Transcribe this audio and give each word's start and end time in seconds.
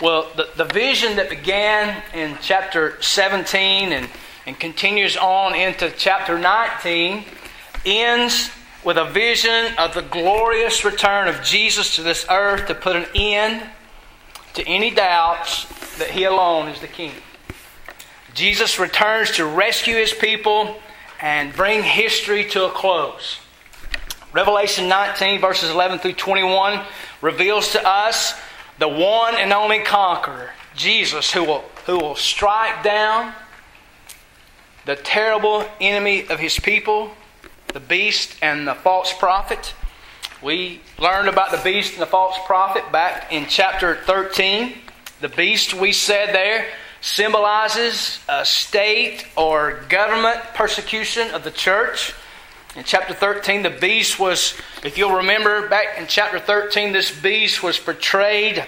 Well, 0.00 0.28
the, 0.36 0.48
the 0.56 0.64
vision 0.64 1.16
that 1.16 1.30
began 1.30 2.02
in 2.12 2.36
chapter 2.42 3.00
17 3.00 3.92
and, 3.92 4.08
and 4.44 4.58
continues 4.58 5.16
on 5.16 5.54
into 5.54 5.92
chapter 5.96 6.36
19 6.36 7.24
ends 7.86 8.50
with 8.84 8.96
a 8.96 9.04
vision 9.04 9.72
of 9.78 9.94
the 9.94 10.02
glorious 10.02 10.84
return 10.84 11.28
of 11.28 11.42
Jesus 11.42 11.94
to 11.94 12.02
this 12.02 12.26
earth 12.28 12.66
to 12.66 12.74
put 12.74 12.96
an 12.96 13.06
end 13.14 13.62
to 14.54 14.66
any 14.66 14.90
doubts 14.90 15.66
that 15.98 16.10
He 16.10 16.24
alone 16.24 16.68
is 16.68 16.80
the 16.80 16.88
King. 16.88 17.12
Jesus 18.34 18.80
returns 18.80 19.30
to 19.32 19.46
rescue 19.46 19.94
His 19.94 20.12
people 20.12 20.76
and 21.20 21.54
bring 21.54 21.84
history 21.84 22.44
to 22.50 22.64
a 22.64 22.70
close. 22.70 23.38
Revelation 24.32 24.88
19, 24.88 25.40
verses 25.40 25.70
11 25.70 26.00
through 26.00 26.14
21, 26.14 26.80
reveals 27.22 27.70
to 27.72 27.88
us 27.88 28.34
the 28.78 28.88
one 28.88 29.34
and 29.36 29.52
only 29.52 29.80
conqueror, 29.80 30.50
Jesus, 30.74 31.32
who 31.32 31.44
will, 31.44 31.64
who 31.86 31.98
will 31.98 32.16
strike 32.16 32.82
down 32.82 33.32
the 34.84 34.96
terrible 34.96 35.64
enemy 35.80 36.26
of 36.28 36.38
his 36.40 36.58
people, 36.58 37.10
the 37.68 37.80
beast 37.80 38.36
and 38.42 38.66
the 38.66 38.74
false 38.74 39.12
prophet. 39.12 39.74
We 40.42 40.80
learned 40.98 41.28
about 41.28 41.50
the 41.50 41.60
beast 41.64 41.94
and 41.94 42.02
the 42.02 42.06
false 42.06 42.36
prophet 42.46 42.90
back 42.92 43.32
in 43.32 43.46
chapter 43.48 43.96
13. 43.96 44.74
The 45.20 45.28
beast, 45.28 45.72
we 45.72 45.92
said 45.92 46.34
there, 46.34 46.66
symbolizes 47.00 48.18
a 48.28 48.44
state 48.44 49.26
or 49.36 49.84
government 49.88 50.40
persecution 50.54 51.30
of 51.30 51.44
the 51.44 51.50
church. 51.50 52.12
In 52.76 52.82
chapter 52.82 53.14
13, 53.14 53.62
the 53.62 53.70
beast 53.70 54.18
was, 54.18 54.54
if 54.82 54.98
you'll 54.98 55.18
remember 55.18 55.68
back 55.68 55.96
in 55.96 56.08
chapter 56.08 56.40
13, 56.40 56.92
this 56.92 57.08
beast 57.20 57.62
was 57.62 57.78
portrayed 57.78 58.64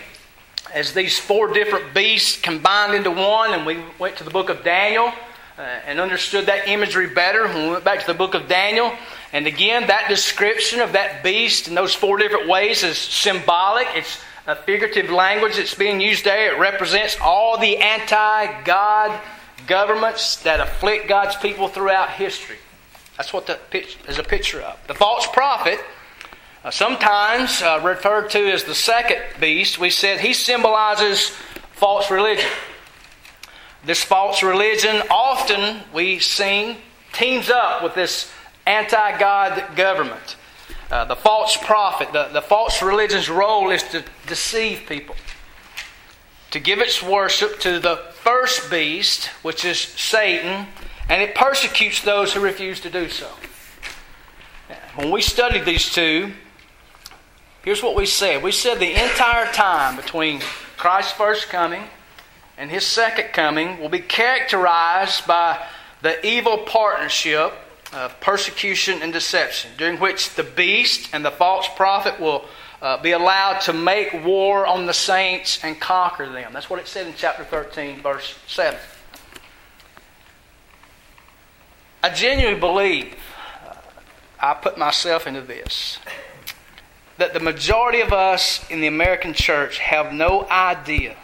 as 0.73 0.95
these 0.95 1.19
four 1.19 1.52
different 1.52 1.92
beasts 1.92 2.41
combined 2.41 2.95
into 2.95 3.10
one. 3.10 3.52
And 3.52 3.66
we 3.66 3.82
went 3.98 4.15
to 4.19 4.24
the 4.24 4.30
book 4.30 4.48
of 4.48 4.63
Daniel 4.63 5.13
uh, 5.59 5.60
and 5.60 5.98
understood 5.98 6.46
that 6.46 6.68
imagery 6.68 7.09
better 7.09 7.48
when 7.48 7.65
we 7.65 7.71
went 7.71 7.82
back 7.82 7.98
to 7.98 8.07
the 8.07 8.15
book 8.15 8.35
of 8.35 8.46
Daniel. 8.46 8.93
And 9.32 9.48
again, 9.48 9.88
that 9.88 10.09
description 10.09 10.80
of 10.80 10.93
that 10.93 11.24
beast 11.24 11.66
in 11.66 11.74
those 11.74 11.93
four 11.93 12.16
different 12.16 12.48
ways 12.48 12.85
is 12.85 12.96
symbolic. 12.96 13.88
It's 13.96 14.20
a 14.46 14.54
figurative 14.54 15.10
language 15.10 15.57
that's 15.57 15.74
being 15.74 16.01
used 16.01 16.24
there. 16.24 16.54
It 16.54 16.60
represents 16.60 17.16
all 17.20 17.59
the 17.59 17.79
anti 17.79 18.63
God 18.63 19.20
governments 19.66 20.37
that 20.45 20.60
afflict 20.60 21.09
God's 21.09 21.35
people 21.35 21.66
throughout 21.66 22.10
history. 22.10 22.59
That's 23.16 23.32
what 23.32 23.46
the 23.46 23.59
is 24.09 24.18
a 24.18 24.22
picture 24.22 24.60
of. 24.60 24.78
The 24.86 24.95
false 24.95 25.26
prophet, 25.26 25.78
uh, 26.64 26.70
sometimes 26.70 27.62
uh, 27.62 27.80
referred 27.82 28.30
to 28.30 28.52
as 28.52 28.64
the 28.64 28.74
second 28.74 29.23
beast, 29.40 29.78
we 29.78 29.90
said 29.90 30.20
he 30.20 30.32
symbolizes 30.34 31.30
false 31.73 32.10
religion. 32.10 32.50
This 33.84 34.02
false 34.02 34.42
religion 34.42 35.02
often 35.10 35.82
we 35.95 36.18
sing 36.18 36.76
teams 37.12 37.50
up 37.50 37.82
with 37.82 37.95
this 37.95 38.30
anti 38.66 39.18
God 39.18 39.76
government. 39.76 40.36
Uh, 40.90 41.04
the 41.04 41.16
false 41.16 41.56
prophet, 41.56 42.12
the, 42.12 42.28
the 42.32 42.42
false 42.42 42.82
religion's 42.82 43.28
role 43.28 43.70
is 43.70 43.82
to 43.84 44.04
deceive 44.26 44.82
people, 44.88 45.16
to 46.51 46.60
give 46.60 46.78
its 46.78 47.02
worship 47.02 47.58
to 47.60 47.80
the 47.80 47.96
first 48.23 48.70
beast, 48.70 49.26
which 49.42 49.64
is 49.64 49.78
Satan, 49.78 50.66
and 51.09 51.23
it 51.23 51.35
persecutes 51.35 52.02
those 52.02 52.32
who 52.32 52.40
refuse 52.40 52.80
to 52.80 52.90
do 52.90 53.09
so. 53.09 53.29
When 54.96 55.10
we 55.10 55.23
studied 55.23 55.65
these 55.65 55.93
two, 55.93 56.32
here's 57.63 57.82
what 57.82 57.95
we 57.95 58.07
said. 58.07 58.43
We 58.43 58.52
said 58.52 58.79
the 58.79 58.93
entire 58.93 59.52
time 59.52 59.96
between 59.96 60.40
Christ's 60.76 61.13
first 61.13 61.48
coming 61.48 61.85
and 62.59 62.71
his 62.71 62.85
second 62.87 63.32
coming 63.32 63.79
will 63.79 63.88
be 63.88 64.00
characterized 64.00 65.26
by 65.26 65.65
the 66.03 66.25
evil 66.26 66.59
partnership 66.59 67.53
of 67.93 68.19
persecution 68.20 69.03
and 69.03 69.12
deception, 69.12 69.70
during 69.76 70.00
which 70.00 70.34
the 70.34 70.42
beast 70.42 71.10
and 71.12 71.25
the 71.25 71.30
false 71.30 71.69
prophet 71.76 72.19
will 72.19 72.47
uh, 72.82 73.00
be 73.00 73.12
allowed 73.12 73.60
to 73.60 73.72
make 73.72 74.12
war 74.25 74.66
on 74.66 74.86
the 74.86 74.92
saints 74.92 75.60
and 75.62 75.80
conquer 75.80 76.28
them. 76.28 76.53
That's 76.53 76.69
what 76.69 76.80
it 76.80 76.88
said 76.88 77.06
in 77.06 77.14
chapter 77.16 77.44
13, 77.44 78.00
verse 78.00 78.38
7. 78.47 78.78
I 82.06 82.10
genuinely 82.10 82.60
believe, 82.60 83.16
uh, 83.66 83.74
I 84.38 84.54
put 84.54 84.78
myself 84.78 85.26
into 85.26 85.40
this, 85.40 85.98
that 87.18 87.34
the 87.34 87.40
majority 87.40 88.00
of 88.00 88.12
us 88.12 88.64
in 88.70 88.80
the 88.80 88.86
American 88.86 89.34
church 89.34 89.78
have 89.78 90.12
no 90.12 90.46
idea 90.48 91.16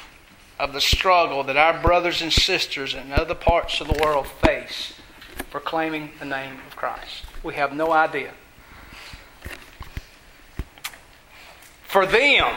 of 0.58 0.72
the 0.72 0.80
struggle 0.80 1.44
that 1.44 1.56
our 1.56 1.80
brothers 1.80 2.20
and 2.20 2.32
sisters 2.32 2.94
in 2.94 3.12
other 3.12 3.36
parts 3.36 3.80
of 3.80 3.86
the 3.86 3.96
world 4.02 4.26
face 4.26 4.94
proclaiming 5.52 6.10
the 6.18 6.24
name 6.24 6.58
of 6.66 6.74
Christ. 6.74 7.26
We 7.44 7.54
have 7.54 7.72
no 7.72 7.92
idea. 7.92 8.32
For 11.84 12.06
them, 12.06 12.56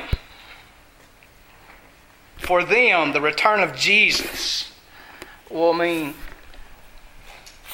for 2.39 2.63
them, 2.63 3.13
the 3.13 3.21
return 3.21 3.59
of 3.59 3.75
Jesus 3.75 4.71
will 5.51 5.75
mean 5.75 6.15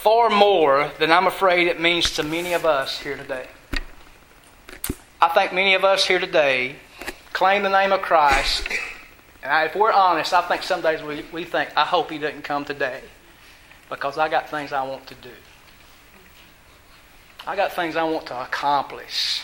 far 0.02 0.32
more 0.32 0.90
than 0.98 1.12
I'm 1.12 1.28
afraid 1.28 1.68
it 1.68 1.80
means 1.80 2.10
to 2.16 2.24
many 2.24 2.54
of 2.54 2.66
us 2.66 3.00
here 3.02 3.16
today. 3.16 3.46
I 5.22 5.28
think 5.30 5.54
many 5.54 5.76
of 5.76 5.84
us 5.84 6.08
here 6.08 6.18
today 6.18 6.78
claim 7.34 7.62
the 7.62 7.70
name 7.70 7.92
of 7.92 8.02
Christ, 8.02 8.68
and 9.44 9.70
if 9.70 9.76
we're 9.76 9.92
honest, 9.92 10.34
I 10.34 10.42
think 10.48 10.64
some 10.64 10.82
days 10.82 11.04
we, 11.04 11.24
we 11.32 11.44
think, 11.44 11.70
I 11.78 11.86
hope 11.86 12.10
he 12.10 12.18
doesn't 12.18 12.42
come 12.42 12.66
today 12.66 13.02
because 13.92 14.18
I 14.18 14.28
got 14.28 14.50
things 14.50 14.74
I 14.74 14.82
want 14.82 15.06
to 15.06 15.16
do. 15.16 15.30
I 17.46 17.56
got 17.56 17.72
things 17.72 17.96
I 17.96 18.04
want 18.04 18.26
to 18.28 18.42
accomplish. 18.42 19.44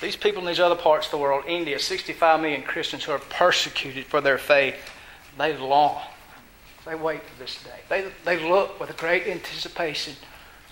These 0.00 0.16
people 0.16 0.40
in 0.40 0.48
these 0.48 0.60
other 0.60 0.74
parts 0.74 1.08
of 1.08 1.10
the 1.10 1.18
world, 1.18 1.44
India, 1.46 1.78
65 1.78 2.40
million 2.40 2.62
Christians 2.62 3.04
who 3.04 3.12
are 3.12 3.18
persecuted 3.18 4.06
for 4.06 4.22
their 4.22 4.38
faith, 4.38 4.90
they 5.36 5.54
long 5.54 6.00
they 6.86 6.94
wait 6.94 7.22
for 7.24 7.38
this 7.38 7.62
day. 7.64 7.80
They, 7.88 8.10
they 8.24 8.48
look 8.48 8.78
with 8.78 8.90
a 8.90 8.94
great 8.94 9.26
anticipation 9.26 10.14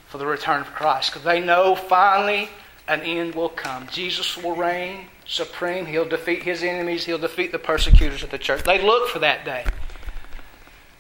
for 0.09 0.19
the 0.19 0.27
return 0.27 0.61
of 0.61 0.69
Christ 0.69 1.11
because 1.11 1.25
they 1.25 1.41
know 1.41 1.75
finally 1.75 2.49
an 2.87 3.01
end 3.01 3.35
will 3.35 3.49
come. 3.49 3.89
Jesus 3.89 4.37
will 4.37 4.55
reign 4.55 5.07
supreme. 5.27 5.87
He'll 5.87 6.09
defeat 6.09 6.45
his 6.45 6.63
enemies. 6.63 7.05
He'll 7.05 7.19
defeat 7.19 7.51
the 7.51 7.59
persecutors 7.59 8.23
of 8.23 8.31
the 8.31 8.39
church. 8.39 8.63
They 8.63 8.81
look 8.81 9.09
for 9.09 9.19
that 9.19 9.45
day. 9.45 9.65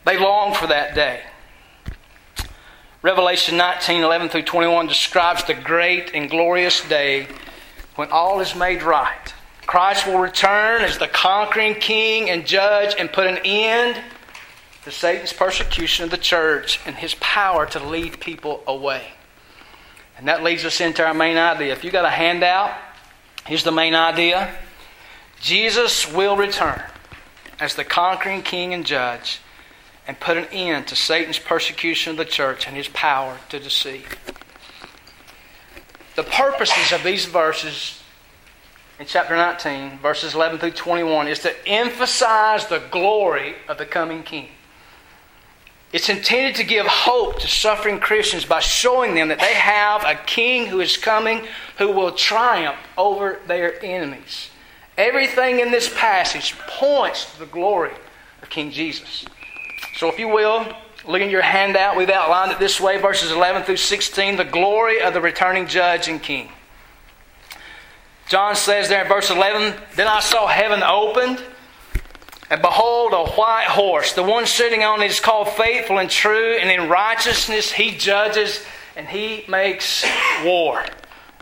They 0.05 0.19
long 0.19 0.53
for 0.53 0.67
that 0.67 0.95
day. 0.95 1.23
Revelation 3.03 3.57
19 3.57 4.03
11 4.03 4.31
through 4.31 4.43
21 4.43 4.87
describes 4.87 5.45
the 5.45 5.55
great 5.55 6.11
and 6.15 6.29
glorious 6.29 6.87
day 6.89 7.29
when 7.95 8.11
all 8.11 8.41
is 8.41 8.57
made 8.57 8.83
right. 8.83 9.33
Christ 9.67 10.07
will 10.07 10.19
return 10.19 10.83
as 10.83 10.99
the 10.99 11.09
conquering 11.09 11.75
king 11.75 12.31
and 12.31 12.47
judge 12.47 12.95
and 12.99 13.13
put 13.13 13.27
an 13.27 13.39
end 13.45 14.03
to 14.85 14.91
Satan's 14.91 15.33
persecution 15.33 16.05
of 16.05 16.11
the 16.11 16.19
church 16.19 16.79
and 16.87 16.95
his 16.95 17.15
power 17.15 17.67
to 17.67 17.81
lead 17.81 18.21
people 18.21 18.63
away. 18.67 19.03
And 20.19 20.29
that 20.29 20.43
leads 20.43 20.65
us 20.65 20.81
into 20.81 21.05
our 21.05 21.15
main 21.15 21.37
idea. 21.37 21.73
If 21.73 21.85
you 21.85 21.91
got 21.91 22.05
a 22.05 22.11
handout, 22.11 22.73
here's 23.47 23.65
the 23.65 23.73
main 23.73 23.95
idea 23.95 24.55
Jesus 25.41 26.11
will 26.13 26.37
return 26.37 26.83
as 27.59 27.75
the 27.75 27.85
conquering 27.85 28.43
king 28.43 28.75
and 28.75 28.85
judge 28.85 29.41
and 30.07 30.21
put 30.21 30.37
an 30.37 30.45
end 30.47 30.87
to 30.89 30.97
Satan's 30.97 31.39
persecution 31.39 32.13
of 32.13 32.17
the 32.19 32.25
church 32.25 32.67
and 32.67 32.77
his 32.77 32.89
power 32.89 33.39
to 33.49 33.59
deceive. 33.59 34.19
The 36.15 36.25
purposes 36.25 36.93
of 36.93 37.03
these 37.03 37.25
verses 37.25 38.03
in 39.01 39.07
chapter 39.07 39.35
19, 39.35 39.99
verses 39.99 40.35
11 40.35 40.59
through 40.61 40.71
21, 40.73 41.27
is 41.27 41.41
to 41.41 41.67
emphasize 41.67 42.67
the 42.67 42.83
glory 42.91 43.57
of 43.67 43.79
the 43.79 43.87
coming 43.87 44.23
king. 44.23 44.49
It's 45.95 46.09
intended 46.09 46.57
to 46.57 46.65
give 46.65 46.89
hope 46.89 47.39
to 47.39 47.47
suffering 47.47 48.01
Christians 48.01 48.45
by 48.45 48.59
showing 48.59 49.15
them 49.15 49.29
that 49.29 49.39
they 49.39 49.55
have 49.55 50.03
a 50.03 50.21
king 50.27 50.67
who 50.67 50.81
is 50.81 50.97
coming 50.97 51.47
who 51.79 51.93
will 51.93 52.11
triumph 52.11 52.81
over 52.99 53.39
their 53.47 53.81
enemies. 53.81 54.51
Everything 54.99 55.61
in 55.61 55.71
this 55.71 55.89
passage 55.97 56.59
points 56.67 57.33
to 57.33 57.39
the 57.39 57.47
glory 57.47 57.93
of 58.43 58.51
King 58.51 58.73
Jesus. 58.73 59.25
So, 59.95 60.09
if 60.09 60.19
you 60.19 60.27
will, 60.27 60.67
look 61.07 61.21
in 61.21 61.31
your 61.31 61.43
handout. 61.43 61.97
We've 61.97 62.11
outlined 62.11 62.51
it 62.51 62.59
this 62.59 62.81
way 62.81 63.01
verses 63.01 63.31
11 63.31 63.63
through 63.63 63.77
16 63.77 64.37
the 64.37 64.45
glory 64.45 65.01
of 65.01 65.15
the 65.15 65.21
returning 65.21 65.69
judge 65.69 66.09
and 66.09 66.21
king. 66.21 66.49
John 68.27 68.57
says 68.57 68.89
there 68.89 69.03
in 69.03 69.09
verse 69.09 69.31
11 69.31 69.81
Then 69.95 70.09
I 70.09 70.19
saw 70.19 70.49
heaven 70.49 70.83
opened 70.83 71.41
and 72.51 72.61
behold, 72.61 73.13
a 73.13 73.25
white 73.33 73.69
horse. 73.69 74.13
The 74.13 74.23
one 74.23 74.47
sitting 74.47 74.83
on 74.85 75.03
it 75.03 75.11
is 75.11 75.21
called 75.21 75.49
faithful 75.49 75.99
and 75.99 76.11
true, 76.11 76.57
and 76.61 76.71
in 76.71 76.89
righteousness 76.89 77.73
he 77.73 77.93
judges 77.93 78.65
and 78.97 79.09
he 79.09 79.45
makes 79.49 80.05
war. 80.45 80.85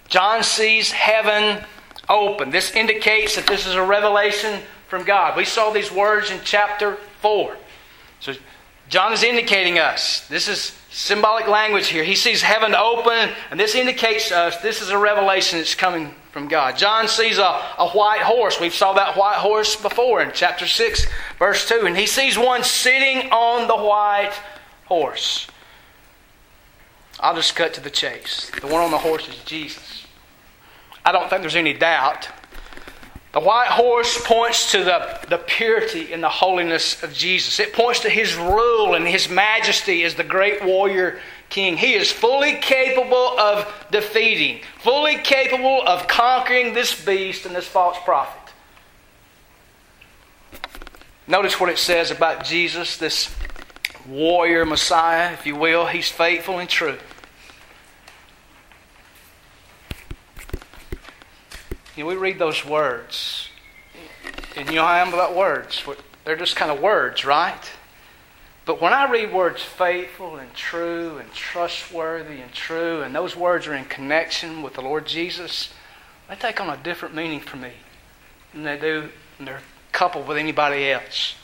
John 0.08 0.42
sees 0.42 0.90
heaven 0.90 1.64
open. 2.08 2.50
This 2.50 2.74
indicates 2.74 3.36
that 3.36 3.46
this 3.46 3.66
is 3.66 3.74
a 3.74 3.82
revelation 3.82 4.60
from 4.88 5.04
God. 5.04 5.36
We 5.36 5.44
saw 5.44 5.70
these 5.70 5.90
words 5.90 6.30
in 6.30 6.40
chapter 6.44 6.96
4. 7.20 7.56
So 8.20 8.34
John 8.88 9.12
is 9.12 9.22
indicating 9.22 9.78
us. 9.78 10.26
This 10.28 10.48
is 10.48 10.76
symbolic 10.90 11.48
language 11.48 11.88
here. 11.88 12.04
He 12.04 12.14
sees 12.14 12.42
heaven 12.42 12.74
open, 12.74 13.30
and 13.50 13.58
this 13.58 13.74
indicates 13.74 14.28
to 14.28 14.36
us 14.36 14.58
this 14.58 14.82
is 14.82 14.90
a 14.90 14.98
revelation 14.98 15.58
that's 15.58 15.74
coming 15.74 16.14
from 16.32 16.48
God. 16.48 16.76
John 16.76 17.08
sees 17.08 17.38
a, 17.38 17.62
a 17.78 17.88
white 17.90 18.22
horse. 18.22 18.58
We've 18.58 18.74
saw 18.74 18.94
that 18.94 19.16
white 19.16 19.36
horse 19.36 19.76
before 19.76 20.22
in 20.22 20.32
chapter 20.34 20.66
6, 20.66 21.06
verse 21.38 21.68
2. 21.68 21.86
And 21.86 21.96
he 21.96 22.06
sees 22.06 22.38
one 22.38 22.64
sitting 22.64 23.30
on 23.30 23.68
the 23.68 23.76
white 23.76 24.32
horse. 24.86 25.46
I'll 27.20 27.36
just 27.36 27.54
cut 27.54 27.74
to 27.74 27.80
the 27.80 27.90
chase. 27.90 28.50
The 28.60 28.66
one 28.66 28.82
on 28.82 28.90
the 28.90 28.98
horse 28.98 29.28
is 29.28 29.36
Jesus. 29.44 30.06
I 31.04 31.12
don't 31.12 31.28
think 31.28 31.42
there's 31.42 31.54
any 31.54 31.74
doubt 31.74 32.28
the 33.32 33.40
white 33.40 33.68
horse 33.68 34.22
points 34.26 34.72
to 34.72 34.84
the, 34.84 35.18
the 35.30 35.38
purity 35.38 36.12
and 36.12 36.22
the 36.22 36.28
holiness 36.28 37.02
of 37.02 37.14
Jesus. 37.14 37.58
It 37.60 37.72
points 37.72 38.00
to 38.00 38.10
his 38.10 38.36
rule 38.36 38.94
and 38.94 39.08
his 39.08 39.30
majesty 39.30 40.04
as 40.04 40.14
the 40.14 40.24
great 40.24 40.62
warrior 40.62 41.18
king. 41.52 41.76
He 41.76 41.92
is 41.92 42.10
fully 42.10 42.54
capable 42.54 43.38
of 43.38 43.70
defeating, 43.90 44.62
fully 44.78 45.16
capable 45.18 45.82
of 45.86 46.08
conquering 46.08 46.72
this 46.72 47.04
beast 47.04 47.44
and 47.44 47.54
this 47.54 47.66
false 47.66 47.98
prophet. 48.04 48.52
Notice 51.28 51.60
what 51.60 51.68
it 51.68 51.78
says 51.78 52.10
about 52.10 52.44
Jesus, 52.44 52.96
this 52.96 53.34
warrior 54.08 54.64
Messiah, 54.64 55.32
if 55.34 55.46
you 55.46 55.54
will. 55.54 55.86
He's 55.86 56.08
faithful 56.08 56.58
and 56.58 56.68
true. 56.68 56.98
You 61.94 62.04
know, 62.04 62.06
we 62.06 62.16
read 62.16 62.38
those 62.38 62.64
words, 62.64 63.48
and 64.56 64.66
you 64.68 64.76
know 64.76 64.82
how 64.82 64.88
I 64.88 64.98
am 65.00 65.12
about 65.12 65.36
words. 65.36 65.84
They're 66.24 66.36
just 66.36 66.56
kind 66.56 66.70
of 66.70 66.80
words, 66.80 67.26
right? 67.26 67.70
But 68.64 68.80
when 68.80 68.92
I 68.92 69.10
read 69.10 69.32
words 69.32 69.62
faithful 69.62 70.36
and 70.36 70.54
true 70.54 71.18
and 71.18 71.32
trustworthy 71.32 72.40
and 72.40 72.52
true, 72.52 73.02
and 73.02 73.14
those 73.14 73.34
words 73.34 73.66
are 73.66 73.74
in 73.74 73.86
connection 73.86 74.62
with 74.62 74.74
the 74.74 74.82
Lord 74.82 75.06
Jesus, 75.06 75.72
they 76.28 76.36
take 76.36 76.60
on 76.60 76.70
a 76.70 76.76
different 76.76 77.14
meaning 77.14 77.40
for 77.40 77.56
me 77.56 77.72
than 78.52 78.62
they 78.62 78.78
do 78.78 79.08
when 79.38 79.46
they're 79.46 79.62
coupled 79.90 80.28
with 80.28 80.38
anybody 80.38 80.90
else. 80.90 81.34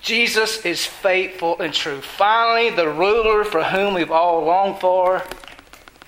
Jesus 0.00 0.64
is 0.64 0.86
faithful 0.86 1.60
and 1.60 1.74
true. 1.74 2.00
Finally, 2.00 2.70
the 2.70 2.88
ruler 2.88 3.42
for 3.42 3.64
whom 3.64 3.94
we've 3.94 4.12
all 4.12 4.44
longed 4.44 4.78
for, 4.78 5.24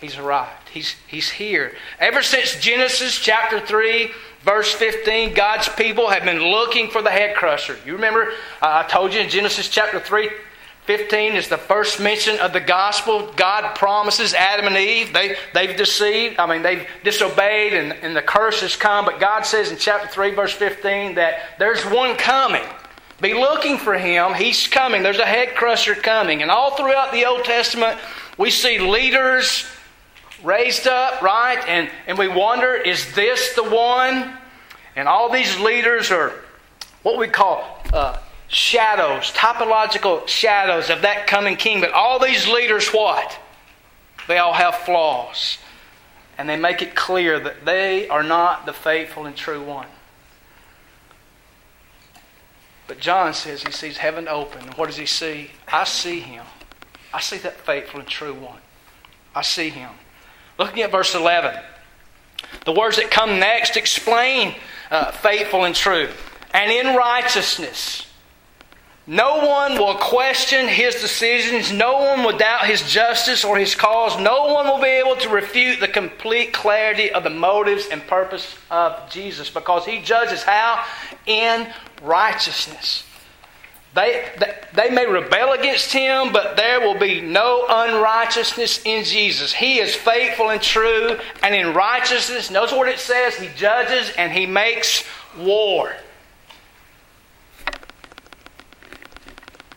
he's 0.00 0.16
arrived. 0.16 0.68
He's, 0.72 0.94
he's 1.08 1.30
here. 1.30 1.74
Ever 1.98 2.22
since 2.22 2.60
Genesis 2.60 3.18
chapter 3.18 3.58
3, 3.58 4.10
verse 4.48 4.72
15, 4.72 5.34
God's 5.34 5.68
people 5.68 6.08
have 6.08 6.24
been 6.24 6.40
looking 6.40 6.88
for 6.88 7.02
the 7.02 7.10
head 7.10 7.36
crusher. 7.36 7.76
You 7.84 7.92
remember, 7.92 8.30
uh, 8.62 8.82
I 8.82 8.88
told 8.88 9.12
you 9.12 9.20
in 9.20 9.28
Genesis 9.28 9.68
chapter 9.68 10.00
3, 10.00 10.30
15 10.84 11.34
is 11.34 11.48
the 11.48 11.58
first 11.58 12.00
mention 12.00 12.38
of 12.40 12.54
the 12.54 12.60
gospel. 12.60 13.30
God 13.36 13.74
promises 13.74 14.32
Adam 14.32 14.66
and 14.66 14.76
Eve. 14.78 15.12
They, 15.12 15.36
they've 15.52 15.76
deceived, 15.76 16.38
I 16.38 16.46
mean, 16.46 16.62
they've 16.62 16.86
disobeyed, 17.04 17.74
and, 17.74 17.92
and 17.92 18.16
the 18.16 18.22
curse 18.22 18.62
has 18.62 18.74
come. 18.74 19.04
But 19.04 19.20
God 19.20 19.42
says 19.42 19.70
in 19.70 19.76
chapter 19.76 20.08
3, 20.08 20.30
verse 20.30 20.54
15, 20.54 21.16
that 21.16 21.40
there's 21.58 21.84
one 21.84 22.16
coming. 22.16 22.64
Be 23.20 23.34
looking 23.34 23.76
for 23.76 23.98
him. 23.98 24.32
He's 24.32 24.66
coming. 24.66 25.02
There's 25.02 25.18
a 25.18 25.26
head 25.26 25.56
crusher 25.56 25.94
coming. 25.94 26.40
And 26.40 26.50
all 26.50 26.74
throughout 26.74 27.12
the 27.12 27.26
Old 27.26 27.44
Testament, 27.44 27.98
we 28.38 28.50
see 28.50 28.78
leaders 28.78 29.66
raised 30.42 30.86
up, 30.86 31.22
right? 31.22 31.62
And, 31.66 31.90
and 32.06 32.18
we 32.18 32.28
wonder, 32.28 32.74
is 32.74 33.14
this 33.14 33.54
the 33.54 33.64
one? 33.64 34.32
And 34.96 35.08
all 35.08 35.30
these 35.30 35.58
leaders 35.60 36.10
are 36.10 36.32
what 37.02 37.18
we 37.18 37.28
call 37.28 37.80
uh, 37.92 38.18
shadows, 38.48 39.30
typological 39.32 40.26
shadows 40.26 40.90
of 40.90 41.02
that 41.02 41.26
coming 41.26 41.56
king. 41.56 41.80
But 41.80 41.92
all 41.92 42.18
these 42.18 42.48
leaders, 42.48 42.88
what? 42.88 43.38
They 44.26 44.38
all 44.38 44.52
have 44.52 44.74
flaws. 44.74 45.58
And 46.36 46.48
they 46.48 46.56
make 46.56 46.82
it 46.82 46.94
clear 46.94 47.40
that 47.40 47.64
they 47.64 48.08
are 48.08 48.22
not 48.22 48.66
the 48.66 48.72
faithful 48.72 49.26
and 49.26 49.36
true 49.36 49.62
one. 49.62 49.86
But 52.86 53.00
John 53.00 53.34
says 53.34 53.62
he 53.62 53.72
sees 53.72 53.98
heaven 53.98 54.28
open. 54.28 54.62
And 54.62 54.74
what 54.74 54.86
does 54.86 54.96
he 54.96 55.06
see? 55.06 55.50
I 55.68 55.84
see 55.84 56.20
him. 56.20 56.44
I 57.12 57.20
see 57.20 57.38
that 57.38 57.60
faithful 57.60 58.00
and 58.00 58.08
true 58.08 58.34
one. 58.34 58.60
I 59.34 59.42
see 59.42 59.68
him. 59.68 59.90
Looking 60.58 60.82
at 60.82 60.90
verse 60.90 61.14
11. 61.14 61.58
The 62.64 62.72
words 62.72 62.96
that 62.96 63.10
come 63.10 63.38
next 63.38 63.76
explain 63.76 64.54
uh, 64.90 65.12
faithful 65.12 65.64
and 65.64 65.74
true. 65.74 66.08
And 66.52 66.70
in 66.70 66.96
righteousness. 66.96 68.04
No 69.06 69.38
one 69.46 69.78
will 69.78 69.94
question 69.94 70.68
his 70.68 70.96
decisions. 70.96 71.72
No 71.72 71.94
one 71.94 72.24
will 72.24 72.36
doubt 72.36 72.66
his 72.66 72.82
justice 72.82 73.42
or 73.42 73.56
his 73.56 73.74
cause. 73.74 74.20
No 74.20 74.52
one 74.52 74.66
will 74.66 74.82
be 74.82 74.88
able 74.88 75.16
to 75.16 75.30
refute 75.30 75.80
the 75.80 75.88
complete 75.88 76.52
clarity 76.52 77.10
of 77.10 77.24
the 77.24 77.30
motives 77.30 77.86
and 77.90 78.06
purpose 78.06 78.54
of 78.70 79.10
Jesus 79.10 79.48
because 79.48 79.86
he 79.86 80.02
judges 80.02 80.42
how? 80.42 80.84
In 81.24 81.72
righteousness. 82.02 83.04
They, 83.94 84.28
they, 84.74 84.90
may 84.90 85.06
rebel 85.06 85.52
against 85.52 85.92
him, 85.92 86.32
but 86.32 86.56
there 86.56 86.80
will 86.80 86.98
be 86.98 87.20
no 87.20 87.64
unrighteousness 87.68 88.82
in 88.84 89.02
Jesus. 89.02 89.52
He 89.52 89.78
is 89.78 89.94
faithful 89.94 90.50
and 90.50 90.60
true, 90.60 91.18
and 91.42 91.54
in 91.54 91.74
righteousness, 91.74 92.50
knows 92.50 92.70
what 92.70 92.88
it 92.88 92.98
says 92.98 93.36
He 93.36 93.48
judges 93.56 94.12
and 94.16 94.30
He 94.30 94.46
makes 94.46 95.04
war. 95.36 95.94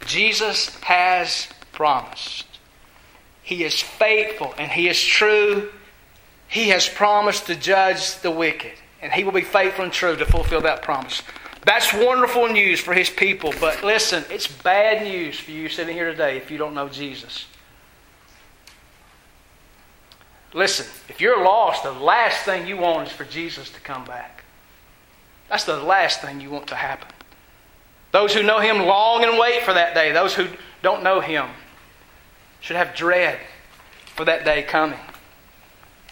Jesus 0.05 0.75
has 0.81 1.47
promised. 1.71 2.45
He 3.43 3.63
is 3.63 3.81
faithful 3.81 4.53
and 4.57 4.69
He 4.69 4.89
is 4.89 5.01
true. 5.01 5.71
He 6.49 6.69
has 6.69 6.87
promised 6.87 7.47
to 7.47 7.55
judge 7.55 8.17
the 8.17 8.29
wicked, 8.29 8.73
and 9.01 9.13
He 9.13 9.23
will 9.23 9.31
be 9.31 9.41
faithful 9.41 9.85
and 9.85 9.93
true 9.93 10.17
to 10.17 10.25
fulfill 10.25 10.61
that 10.61 10.81
promise. 10.81 11.23
That's 11.63 11.93
wonderful 11.93 12.47
news 12.47 12.79
for 12.79 12.93
his 12.93 13.09
people, 13.09 13.53
but 13.59 13.83
listen, 13.83 14.25
it's 14.29 14.47
bad 14.47 15.03
news 15.03 15.39
for 15.39 15.51
you 15.51 15.69
sitting 15.69 15.95
here 15.95 16.09
today 16.09 16.37
if 16.37 16.49
you 16.49 16.57
don't 16.57 16.73
know 16.73 16.89
Jesus. 16.89 17.45
Listen, 20.53 20.85
if 21.07 21.21
you're 21.21 21.43
lost, 21.43 21.83
the 21.83 21.91
last 21.91 22.43
thing 22.45 22.67
you 22.67 22.77
want 22.77 23.07
is 23.07 23.13
for 23.13 23.25
Jesus 23.25 23.69
to 23.69 23.79
come 23.79 24.03
back. 24.05 24.43
That's 25.49 25.63
the 25.63 25.77
last 25.77 26.21
thing 26.21 26.41
you 26.41 26.49
want 26.49 26.67
to 26.67 26.75
happen. 26.75 27.09
Those 28.11 28.33
who 28.33 28.43
know 28.43 28.59
him 28.59 28.79
long 28.79 29.23
and 29.23 29.37
wait 29.37 29.63
for 29.63 29.73
that 29.73 29.93
day. 29.93 30.11
Those 30.11 30.33
who 30.33 30.47
don't 30.81 31.03
know 31.03 31.21
him 31.21 31.47
should 32.59 32.75
have 32.75 32.95
dread 32.95 33.39
for 34.05 34.25
that 34.25 34.43
day 34.43 34.63
coming. 34.63 34.99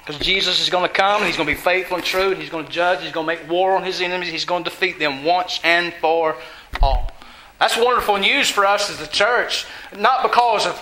Because 0.09 0.25
Jesus 0.25 0.59
is 0.59 0.71
going 0.71 0.87
to 0.87 0.91
come 0.91 1.17
and 1.17 1.27
he's 1.27 1.37
going 1.37 1.47
to 1.47 1.53
be 1.53 1.61
faithful 1.61 1.97
and 1.97 2.03
true 2.03 2.31
and 2.31 2.41
he's 2.41 2.49
going 2.49 2.65
to 2.65 2.71
judge. 2.71 3.03
He's 3.03 3.11
going 3.11 3.27
to 3.27 3.31
make 3.31 3.47
war 3.47 3.75
on 3.75 3.83
his 3.83 4.01
enemies. 4.01 4.29
He's 4.29 4.43
going 4.43 4.63
to 4.63 4.69
defeat 4.71 4.97
them 4.97 5.23
once 5.23 5.59
and 5.63 5.93
for 6.01 6.35
all. 6.81 7.11
That's 7.59 7.77
wonderful 7.77 8.17
news 8.17 8.49
for 8.49 8.65
us 8.65 8.89
as 8.89 8.97
the 8.97 9.05
church. 9.05 9.67
Not 9.95 10.23
because 10.23 10.65
of 10.65 10.81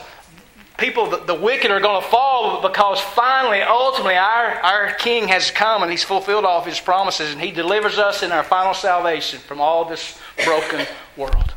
people, 0.78 1.10
the, 1.10 1.18
the 1.18 1.36
wicked 1.36 1.72
are 1.72 1.82
going 1.82 2.02
to 2.02 2.08
fall, 2.08 2.62
but 2.62 2.72
because 2.72 3.02
finally, 3.02 3.60
ultimately, 3.60 4.16
our, 4.16 4.62
our 4.62 4.94
King 4.94 5.28
has 5.28 5.52
come 5.52 5.82
and 5.82 5.92
he's 5.92 6.06
fulfilled 6.06 6.46
all 6.46 6.62
of 6.62 6.66
his 6.66 6.80
promises 6.80 7.34
and 7.34 7.42
he 7.42 7.52
delivers 7.52 7.98
us 7.98 8.24
in 8.24 8.32
our 8.32 8.44
final 8.44 8.74
salvation 8.74 9.40
from 9.40 9.60
all 9.60 9.84
this 9.84 10.18
broken 10.46 10.86
world. 11.18 11.54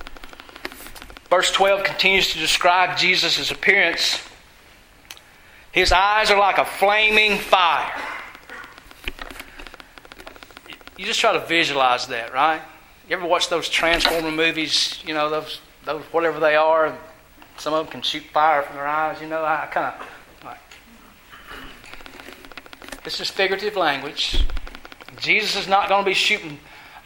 Verse 1.29 1.53
12 1.53 1.85
continues 1.85 2.33
to 2.33 2.41
describe 2.41 2.99
Jesus' 2.99 3.53
appearance 3.53 4.29
his 5.73 5.93
eyes 5.93 6.31
are 6.31 6.39
like 6.39 6.59
a 6.59 6.65
flaming 6.65 7.39
fire. 7.39 7.93
You 10.99 11.07
just 11.07 11.21
try 11.21 11.33
to 11.33 11.47
visualize 11.47 12.09
that, 12.09 12.33
right? 12.35 12.61
You 13.09 13.17
ever 13.17 13.27
watch 13.27 13.49
those 13.49 13.69
Transformer 13.69 14.31
movies? 14.31 15.03
You 15.07 15.15
know, 15.15 15.31
those, 15.31 15.61
those 15.85 16.03
whatever 16.13 16.41
they 16.41 16.57
are. 16.57 16.97
Some 17.59 17.75
of 17.75 17.85
them 17.85 17.93
can 17.93 18.03
shoot 18.03 18.23
fire 18.25 18.63
from 18.63 18.77
their 18.77 18.87
eyes. 18.87 19.21
You 19.21 19.29
know, 19.29 19.45
I 19.45 19.67
kind 19.71 19.95
of 19.95 20.07
like. 20.45 20.59
This 23.03 23.21
is 23.21 23.31
figurative 23.31 23.77
language. 23.77 24.45
Jesus 25.19 25.63
is 25.63 25.69
not 25.69 25.89
going 25.89 26.05
to 26.05 26.09
be 26.09 26.15
shooting 26.15 26.59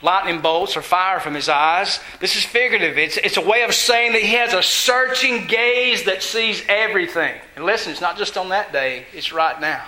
lightning 0.03 0.41
bolts 0.41 0.77
or 0.77 0.83
fire 0.83 1.21
from 1.21 1.35
his 1.35 1.49
eyes. 1.49 2.01
This 2.21 2.37
is 2.37 2.45
figurative. 2.45 2.99
It's, 2.99 3.17
it's 3.17 3.37
a 3.37 3.41
way 3.41 3.63
of 3.63 3.75
saying 3.75 4.13
that 4.13 4.23
he 4.23 4.35
has 4.35 4.53
a 4.53 4.63
searching 4.63 5.47
gaze 5.47 6.05
that 6.05 6.23
sees 6.23 6.63
everything. 6.69 7.35
And 7.57 7.65
listen, 7.65 7.93
it's 7.93 8.01
not 8.01 8.19
just 8.19 8.37
on 8.37 8.51
that 8.51 8.73
day, 8.73 9.07
it's 9.13 9.33
right 9.33 9.61
now. 9.61 9.85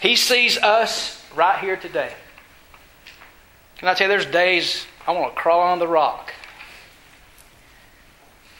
He 0.00 0.16
sees 0.16 0.58
us 0.58 1.24
right 1.34 1.58
here 1.58 1.76
today. 1.76 2.12
Can 3.78 3.88
I 3.88 3.94
tell 3.94 4.08
you, 4.08 4.16
there's 4.16 4.30
days 4.30 4.86
I 5.06 5.12
want 5.12 5.34
to 5.34 5.40
crawl 5.40 5.60
on 5.60 5.78
the 5.78 5.88
rock. 5.88 6.34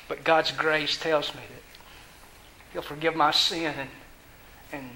But 0.09 0.25
God's 0.25 0.50
grace 0.50 0.97
tells 0.97 1.35
me 1.35 1.40
that 1.40 1.62
He'll 2.73 2.83
forgive 2.83 3.14
my 3.14 3.30
sin 3.30 3.75
and, 3.78 3.90
and 4.73 4.90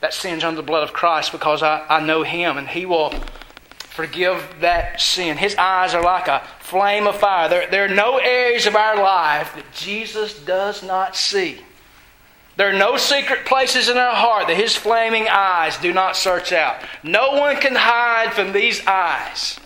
that 0.00 0.14
sin's 0.14 0.44
under 0.44 0.60
the 0.60 0.66
blood 0.66 0.84
of 0.84 0.92
Christ 0.92 1.32
because 1.32 1.62
I, 1.62 1.84
I 1.88 2.00
know 2.00 2.22
Him 2.22 2.56
and 2.56 2.68
He 2.68 2.86
will 2.86 3.12
forgive 3.98 4.60
that 4.60 5.00
sin. 5.00 5.36
His 5.36 5.56
eyes 5.56 5.92
are 5.92 6.04
like 6.04 6.28
a 6.28 6.46
flame 6.60 7.08
of 7.08 7.18
fire. 7.18 7.48
There, 7.48 7.68
there 7.68 7.84
are 7.86 7.88
no 7.88 8.18
areas 8.18 8.64
of 8.64 8.76
our 8.76 8.94
life 8.96 9.52
that 9.56 9.72
Jesus 9.72 10.38
does 10.38 10.84
not 10.84 11.16
see. 11.16 11.58
There 12.54 12.70
are 12.70 12.78
no 12.78 12.96
secret 12.96 13.44
places 13.44 13.88
in 13.88 13.96
our 13.96 14.14
heart 14.14 14.46
that 14.46 14.56
His 14.56 14.76
flaming 14.76 15.26
eyes 15.28 15.76
do 15.78 15.92
not 15.92 16.16
search 16.16 16.52
out. 16.52 16.76
No 17.02 17.32
one 17.32 17.56
can 17.56 17.74
hide 17.74 18.32
from 18.34 18.52
these 18.52 18.86
eyes. 18.86 19.58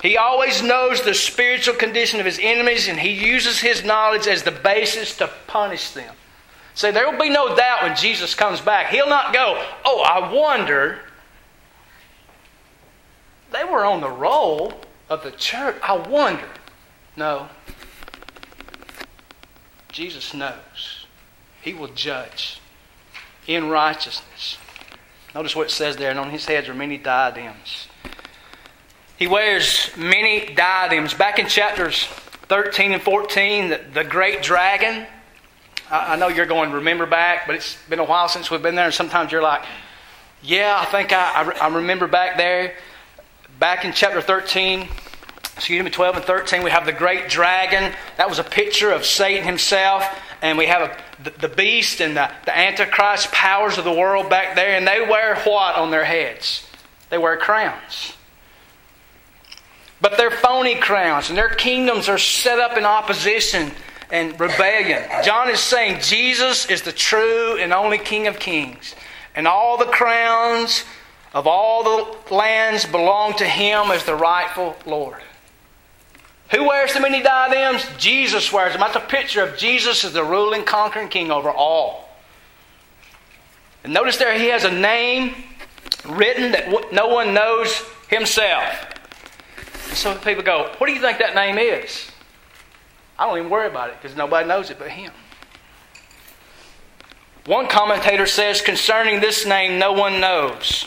He 0.00 0.16
always 0.16 0.62
knows 0.62 1.02
the 1.02 1.12
spiritual 1.12 1.74
condition 1.74 2.20
of 2.20 2.24
His 2.24 2.38
enemies, 2.40 2.88
and 2.88 2.98
He 2.98 3.10
uses 3.10 3.60
His 3.60 3.84
knowledge 3.84 4.26
as 4.26 4.44
the 4.44 4.50
basis 4.50 5.14
to 5.18 5.30
punish 5.46 5.90
them. 5.90 6.14
Say, 6.74 6.90
there 6.90 7.10
will 7.10 7.20
be 7.20 7.28
no 7.28 7.54
doubt 7.54 7.82
when 7.82 7.96
Jesus 7.96 8.34
comes 8.34 8.62
back. 8.62 8.86
He'll 8.86 9.10
not 9.10 9.34
go, 9.34 9.62
Oh, 9.84 10.00
I 10.00 10.32
wonder. 10.32 11.00
They 13.52 13.64
were 13.64 13.84
on 13.84 14.00
the 14.00 14.10
roll 14.10 14.72
of 15.08 15.22
the 15.22 15.30
church. 15.30 15.76
I 15.82 15.96
wonder. 15.96 16.48
No. 17.16 17.48
Jesus 19.90 20.34
knows. 20.34 21.06
He 21.62 21.72
will 21.74 21.88
judge 21.88 22.60
in 23.46 23.68
righteousness. 23.68 24.58
Notice 25.34 25.56
what 25.56 25.66
it 25.66 25.70
says 25.70 25.96
there, 25.96 26.10
and 26.10 26.18
on 26.18 26.30
his 26.30 26.44
heads 26.44 26.68
are 26.68 26.74
many 26.74 26.98
diadems. 26.98 27.88
He 29.18 29.26
wears 29.26 29.90
many 29.96 30.54
diadems. 30.54 31.14
Back 31.14 31.38
in 31.38 31.46
chapters 31.46 32.04
13 32.48 32.92
and 32.92 33.02
14, 33.02 33.68
the, 33.68 33.80
the 33.94 34.04
great 34.04 34.42
dragon 34.42 35.06
I, 35.90 36.14
I 36.14 36.16
know 36.16 36.28
you're 36.28 36.46
going 36.46 36.70
to 36.70 36.76
remember 36.76 37.06
back, 37.06 37.46
but 37.46 37.54
it's 37.54 37.76
been 37.88 37.98
a 37.98 38.04
while 38.04 38.28
since 38.28 38.50
we've 38.50 38.62
been 38.62 38.74
there, 38.74 38.86
and 38.86 38.94
sometimes 38.94 39.32
you're 39.32 39.42
like, 39.42 39.64
yeah, 40.42 40.76
I 40.78 40.84
think 40.86 41.12
I, 41.12 41.42
I, 41.42 41.68
I 41.68 41.74
remember 41.74 42.06
back 42.06 42.36
there. 42.36 42.74
Back 43.58 43.86
in 43.86 43.94
chapter 43.94 44.20
13, 44.20 44.86
excuse 45.56 45.82
me, 45.82 45.90
12 45.90 46.16
and 46.16 46.24
13, 46.26 46.62
we 46.62 46.70
have 46.70 46.84
the 46.84 46.92
great 46.92 47.30
dragon. 47.30 47.90
That 48.18 48.28
was 48.28 48.38
a 48.38 48.44
picture 48.44 48.90
of 48.90 49.06
Satan 49.06 49.44
himself. 49.44 50.04
And 50.42 50.58
we 50.58 50.66
have 50.66 50.90
a, 50.90 51.22
the, 51.22 51.30
the, 51.30 51.48
beast 51.48 52.02
and 52.02 52.14
the, 52.14 52.30
the 52.44 52.56
Antichrist 52.56 53.32
powers 53.32 53.78
of 53.78 53.84
the 53.84 53.92
world 53.92 54.28
back 54.28 54.56
there. 54.56 54.76
And 54.76 54.86
they 54.86 55.00
wear 55.00 55.36
what 55.36 55.76
on 55.76 55.90
their 55.90 56.04
heads? 56.04 56.66
They 57.08 57.16
wear 57.16 57.38
crowns. 57.38 58.12
But 60.02 60.18
they're 60.18 60.30
phony 60.30 60.74
crowns, 60.74 61.30
and 61.30 61.38
their 61.38 61.48
kingdoms 61.48 62.10
are 62.10 62.18
set 62.18 62.58
up 62.58 62.76
in 62.76 62.84
opposition 62.84 63.72
and 64.10 64.38
rebellion. 64.38 65.02
John 65.24 65.48
is 65.48 65.60
saying 65.60 66.02
Jesus 66.02 66.68
is 66.68 66.82
the 66.82 66.92
true 66.92 67.56
and 67.58 67.72
only 67.72 67.96
King 67.96 68.26
of 68.26 68.38
kings. 68.38 68.94
And 69.34 69.48
all 69.48 69.78
the 69.78 69.86
crowns 69.86 70.84
of 71.36 71.46
all 71.46 71.84
the 71.84 72.34
lands 72.34 72.86
belong 72.86 73.34
to 73.34 73.44
him 73.44 73.90
as 73.90 74.02
the 74.04 74.14
rightful 74.14 74.74
Lord. 74.86 75.20
Who 76.50 76.66
wears 76.66 76.94
the 76.94 77.00
many 77.00 77.22
diadems? 77.22 77.86
Jesus 77.98 78.50
wears 78.50 78.72
them. 78.72 78.80
That's 78.80 78.96
a 78.96 79.00
picture 79.00 79.42
of 79.42 79.58
Jesus 79.58 80.02
as 80.02 80.14
the 80.14 80.24
ruling, 80.24 80.64
conquering 80.64 81.10
king 81.10 81.30
over 81.30 81.50
all. 81.50 82.08
And 83.84 83.92
notice 83.92 84.16
there 84.16 84.38
he 84.38 84.46
has 84.46 84.64
a 84.64 84.70
name 84.70 85.34
written 86.08 86.52
that 86.52 86.90
no 86.94 87.08
one 87.08 87.34
knows 87.34 87.84
himself. 88.08 88.64
So 89.92 90.16
people 90.16 90.42
go, 90.42 90.72
What 90.78 90.86
do 90.86 90.94
you 90.94 91.02
think 91.02 91.18
that 91.18 91.34
name 91.34 91.58
is? 91.58 92.10
I 93.18 93.26
don't 93.26 93.36
even 93.36 93.50
worry 93.50 93.66
about 93.66 93.90
it 93.90 93.96
because 94.00 94.16
nobody 94.16 94.48
knows 94.48 94.70
it 94.70 94.78
but 94.78 94.88
him. 94.88 95.12
One 97.44 97.68
commentator 97.68 98.26
says 98.26 98.62
concerning 98.62 99.20
this 99.20 99.44
name, 99.44 99.78
no 99.78 99.92
one 99.92 100.18
knows. 100.18 100.86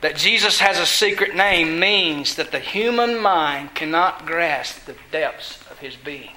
That 0.00 0.16
Jesus 0.16 0.60
has 0.60 0.78
a 0.78 0.86
secret 0.86 1.34
name 1.34 1.78
means 1.78 2.36
that 2.36 2.52
the 2.52 2.58
human 2.58 3.20
mind 3.20 3.74
cannot 3.74 4.24
grasp 4.24 4.86
the 4.86 4.96
depths 5.12 5.60
of 5.70 5.78
his 5.78 5.94
being. 5.96 6.30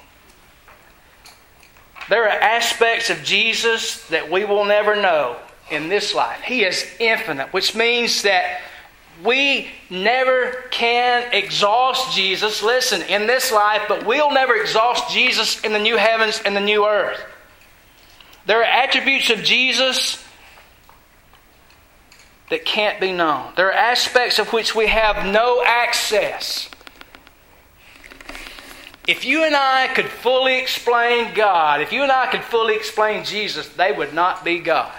There 2.10 2.24
are 2.24 2.28
aspects 2.28 3.08
of 3.08 3.22
Jesus 3.22 4.06
that 4.08 4.30
we 4.30 4.44
will 4.44 4.66
never 4.66 4.94
know 4.94 5.36
in 5.70 5.88
this 5.88 6.14
life. 6.14 6.40
He 6.42 6.64
is 6.64 6.86
infinite, 7.00 7.52
which 7.54 7.74
means 7.74 8.22
that 8.22 8.60
we 9.22 9.70
never 9.88 10.64
can 10.70 11.32
exhaust 11.32 12.14
Jesus, 12.14 12.62
listen, 12.62 13.00
in 13.02 13.26
this 13.26 13.52
life, 13.52 13.82
but 13.88 14.04
we'll 14.04 14.32
never 14.32 14.56
exhaust 14.56 15.10
Jesus 15.10 15.60
in 15.62 15.72
the 15.72 15.78
new 15.78 15.96
heavens 15.96 16.42
and 16.44 16.54
the 16.54 16.60
new 16.60 16.84
earth. 16.84 17.24
There 18.46 18.60
are 18.60 18.64
attributes 18.64 19.30
of 19.30 19.42
Jesus 19.42 20.22
that 22.50 22.64
can't 22.64 23.00
be 23.00 23.12
known. 23.12 23.52
There 23.56 23.68
are 23.68 23.72
aspects 23.72 24.38
of 24.38 24.52
which 24.52 24.74
we 24.74 24.86
have 24.86 25.26
no 25.32 25.62
access. 25.64 26.68
If 29.06 29.24
you 29.24 29.44
and 29.44 29.54
I 29.54 29.88
could 29.88 30.06
fully 30.06 30.58
explain 30.58 31.34
God, 31.34 31.80
if 31.80 31.92
you 31.92 32.02
and 32.02 32.12
I 32.12 32.26
could 32.26 32.42
fully 32.42 32.74
explain 32.74 33.24
Jesus, 33.24 33.68
they 33.68 33.92
would 33.92 34.14
not 34.14 34.44
be 34.44 34.60
God. 34.60 34.92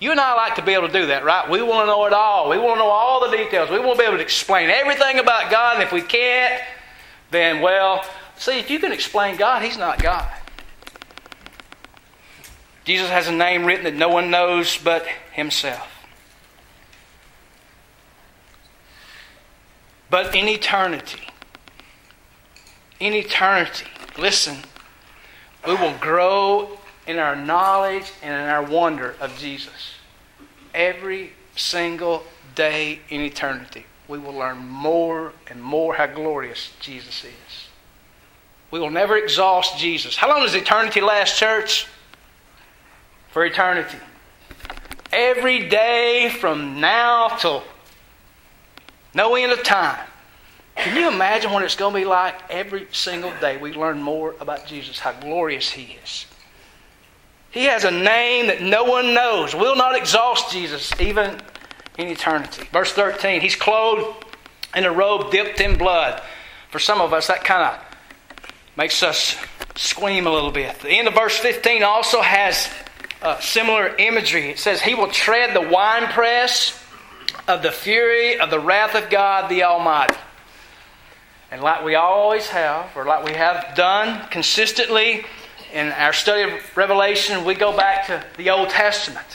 You 0.00 0.10
and 0.10 0.18
I 0.18 0.34
like 0.34 0.56
to 0.56 0.62
be 0.62 0.72
able 0.72 0.88
to 0.88 0.92
do 0.92 1.06
that, 1.06 1.24
right? 1.24 1.48
We 1.48 1.62
want 1.62 1.82
to 1.82 1.86
know 1.86 2.04
it 2.06 2.12
all. 2.12 2.50
We 2.50 2.58
want 2.58 2.74
to 2.74 2.78
know 2.78 2.90
all 2.90 3.20
the 3.30 3.36
details. 3.36 3.70
We 3.70 3.78
want 3.78 3.98
to 3.98 4.02
be 4.02 4.04
able 4.04 4.16
to 4.16 4.22
explain 4.22 4.68
everything 4.68 5.20
about 5.20 5.48
God. 5.48 5.74
And 5.74 5.84
if 5.84 5.92
we 5.92 6.02
can't, 6.02 6.60
then, 7.30 7.60
well, 7.60 8.04
see, 8.36 8.58
if 8.58 8.68
you 8.68 8.80
can 8.80 8.90
explain 8.90 9.36
God, 9.36 9.62
He's 9.62 9.78
not 9.78 10.02
God. 10.02 10.28
Jesus 12.84 13.08
has 13.10 13.28
a 13.28 13.32
name 13.32 13.64
written 13.64 13.84
that 13.84 13.94
no 13.94 14.08
one 14.08 14.28
knows 14.28 14.76
but 14.76 15.06
Himself. 15.32 15.91
But 20.12 20.36
in 20.36 20.46
eternity, 20.46 21.22
in 23.00 23.14
eternity, 23.14 23.86
listen, 24.18 24.58
we 25.66 25.74
will 25.74 25.94
grow 25.94 26.78
in 27.06 27.18
our 27.18 27.34
knowledge 27.34 28.12
and 28.22 28.34
in 28.34 28.46
our 28.50 28.62
wonder 28.62 29.14
of 29.22 29.34
Jesus. 29.38 29.94
Every 30.74 31.32
single 31.56 32.24
day 32.54 32.98
in 33.08 33.22
eternity, 33.22 33.86
we 34.06 34.18
will 34.18 34.34
learn 34.34 34.58
more 34.58 35.32
and 35.48 35.62
more 35.62 35.94
how 35.94 36.08
glorious 36.08 36.72
Jesus 36.78 37.24
is. 37.24 37.68
We 38.70 38.80
will 38.80 38.90
never 38.90 39.16
exhaust 39.16 39.78
Jesus. 39.78 40.14
How 40.14 40.28
long 40.28 40.42
does 40.42 40.54
eternity 40.54 41.00
last, 41.00 41.38
church? 41.38 41.86
For 43.30 43.46
eternity. 43.46 43.96
Every 45.10 45.70
day 45.70 46.28
from 46.38 46.82
now 46.82 47.28
till 47.28 47.62
no 49.14 49.34
end 49.34 49.52
of 49.52 49.62
time. 49.62 50.06
Can 50.76 50.96
you 50.96 51.08
imagine 51.08 51.52
what 51.52 51.62
it's 51.62 51.76
going 51.76 51.92
to 51.94 52.00
be 52.00 52.04
like 52.04 52.34
every 52.50 52.86
single 52.92 53.32
day 53.40 53.58
we 53.58 53.72
learn 53.72 54.02
more 54.02 54.34
about 54.40 54.66
Jesus, 54.66 54.98
how 54.98 55.12
glorious 55.12 55.70
He 55.70 55.98
is? 56.02 56.26
He 57.50 57.64
has 57.64 57.84
a 57.84 57.90
name 57.90 58.46
that 58.46 58.62
no 58.62 58.84
one 58.84 59.12
knows. 59.12 59.54
Will 59.54 59.76
not 59.76 59.94
exhaust 59.94 60.50
Jesus 60.50 60.98
even 60.98 61.38
in 61.98 62.08
eternity. 62.08 62.66
Verse 62.72 62.92
13, 62.94 63.42
he's 63.42 63.56
clothed 63.56 64.24
in 64.74 64.84
a 64.84 64.92
robe 64.92 65.30
dipped 65.30 65.60
in 65.60 65.76
blood. 65.76 66.22
For 66.70 66.78
some 66.78 67.02
of 67.02 67.12
us, 67.12 67.26
that 67.26 67.44
kind 67.44 67.62
of 67.62 67.78
makes 68.74 69.02
us 69.02 69.36
squeam 69.76 70.26
a 70.26 70.30
little 70.30 70.50
bit. 70.50 70.78
The 70.80 70.88
end 70.88 71.08
of 71.08 71.14
verse 71.14 71.36
15 71.36 71.82
also 71.82 72.22
has 72.22 72.70
uh, 73.20 73.38
similar 73.40 73.94
imagery. 73.96 74.50
It 74.50 74.58
says, 74.58 74.80
He 74.80 74.94
will 74.94 75.08
tread 75.08 75.54
the 75.54 75.68
winepress 75.68 76.81
of 77.48 77.62
the 77.62 77.72
fury 77.72 78.38
of 78.38 78.50
the 78.50 78.60
wrath 78.60 78.94
of 78.94 79.10
God 79.10 79.50
the 79.50 79.62
Almighty. 79.62 80.16
And 81.50 81.60
like 81.60 81.84
we 81.84 81.94
always 81.94 82.48
have, 82.48 82.96
or 82.96 83.04
like 83.04 83.24
we 83.24 83.34
have 83.34 83.74
done 83.76 84.28
consistently 84.30 85.24
in 85.72 85.88
our 85.88 86.12
study 86.12 86.50
of 86.50 86.76
Revelation, 86.76 87.44
we 87.44 87.54
go 87.54 87.76
back 87.76 88.06
to 88.06 88.24
the 88.36 88.50
Old 88.50 88.70
Testament. 88.70 89.26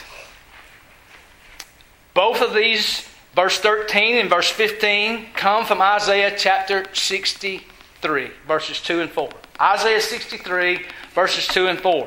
Both 2.14 2.42
of 2.42 2.54
these, 2.54 3.08
verse 3.34 3.58
13 3.58 4.16
and 4.16 4.28
verse 4.28 4.50
15, 4.50 5.26
come 5.34 5.64
from 5.64 5.80
Isaiah 5.80 6.34
chapter 6.36 6.86
63, 6.92 8.30
verses 8.46 8.80
2 8.80 9.00
and 9.02 9.10
4. 9.10 9.30
Isaiah 9.60 10.00
63, 10.00 10.80
verses 11.14 11.46
2 11.46 11.68
and 11.68 11.78
4. 11.78 12.06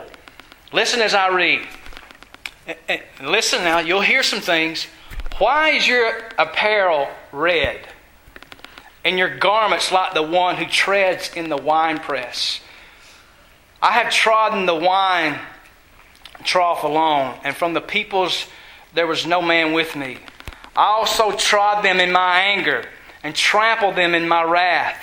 Listen 0.74 1.00
as 1.01 1.13
I 1.13 1.29
read. 1.29 1.65
And 2.88 3.01
listen 3.24 3.63
now, 3.63 3.79
you'll 3.79 4.01
hear 4.01 4.24
some 4.24 4.41
things. 4.41 4.88
Why 5.41 5.69
is 5.69 5.88
your 5.88 6.13
apparel 6.38 7.07
red, 7.31 7.79
and 9.03 9.17
your 9.17 9.39
garments 9.39 9.91
like 9.91 10.13
the 10.13 10.21
one 10.21 10.55
who 10.57 10.67
treads 10.67 11.33
in 11.36 11.50
the 11.50 11.57
winepress? 11.57 12.62
I 13.81 13.93
have 13.93 14.13
trodden 14.13 14.67
the 14.67 14.75
wine 14.75 15.39
trough 16.43 16.83
alone, 16.83 17.39
and 17.43 17.55
from 17.55 17.74
the 17.74 17.81
peoples 17.81 18.45
there 18.93 19.07
was 19.07 19.25
no 19.25 19.41
man 19.41 19.74
with 19.74 19.95
me. 19.95 20.19
I 20.75 20.83
also 20.83 21.31
trod 21.31 21.83
them 21.83 22.00
in 22.00 22.12
my 22.12 22.41
anger 22.41 22.86
and 23.24 23.33
trampled 23.33 23.95
them 23.95 24.13
in 24.13 24.27
my 24.27 24.43
wrath, 24.43 25.01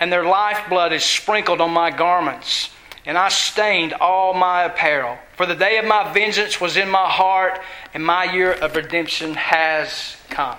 and 0.00 0.10
their 0.10 0.24
lifeblood 0.24 0.94
is 0.94 1.04
sprinkled 1.04 1.60
on 1.60 1.72
my 1.72 1.90
garments, 1.90 2.70
and 3.06 3.18
I 3.18 3.28
stained 3.28 3.92
all 3.94 4.32
my 4.34 4.64
apparel. 4.64 5.18
For 5.36 5.46
the 5.46 5.54
day 5.54 5.78
of 5.78 5.84
my 5.84 6.12
vengeance 6.12 6.60
was 6.60 6.76
in 6.76 6.88
my 6.88 7.08
heart, 7.08 7.60
and 7.92 8.04
my 8.04 8.24
year 8.24 8.52
of 8.52 8.76
redemption 8.76 9.34
has 9.34 10.16
come. 10.30 10.56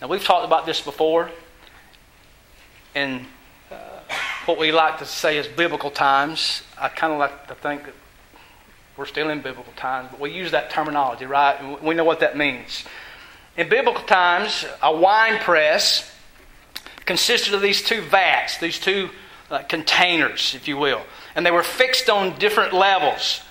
Now, 0.00 0.08
we've 0.08 0.22
talked 0.22 0.44
about 0.44 0.66
this 0.66 0.80
before 0.80 1.30
in 2.94 3.26
uh, 3.70 3.76
what 4.46 4.58
we 4.58 4.72
like 4.72 4.98
to 4.98 5.06
say 5.06 5.38
is 5.38 5.46
biblical 5.46 5.90
times. 5.90 6.62
I 6.78 6.88
kind 6.88 7.12
of 7.12 7.18
like 7.18 7.46
to 7.48 7.54
think 7.54 7.84
that 7.84 7.94
we're 8.96 9.06
still 9.06 9.30
in 9.30 9.40
biblical 9.40 9.72
times, 9.76 10.08
but 10.10 10.20
we 10.20 10.30
use 10.32 10.50
that 10.50 10.70
terminology, 10.70 11.24
right? 11.24 11.58
And 11.58 11.80
we 11.80 11.94
know 11.94 12.04
what 12.04 12.20
that 12.20 12.36
means. 12.36 12.84
In 13.56 13.68
biblical 13.68 14.04
times, 14.04 14.66
a 14.82 14.94
wine 14.94 15.38
press 15.38 16.14
consisted 17.04 17.54
of 17.54 17.62
these 17.62 17.82
two 17.82 18.02
vats, 18.02 18.58
these 18.58 18.78
two 18.78 19.08
uh, 19.52 19.62
containers, 19.64 20.54
if 20.54 20.66
you 20.66 20.78
will. 20.78 21.02
And 21.36 21.44
they 21.44 21.50
were 21.50 21.62
fixed 21.62 22.08
on 22.08 22.38
different 22.38 22.72
levels. 22.72 23.42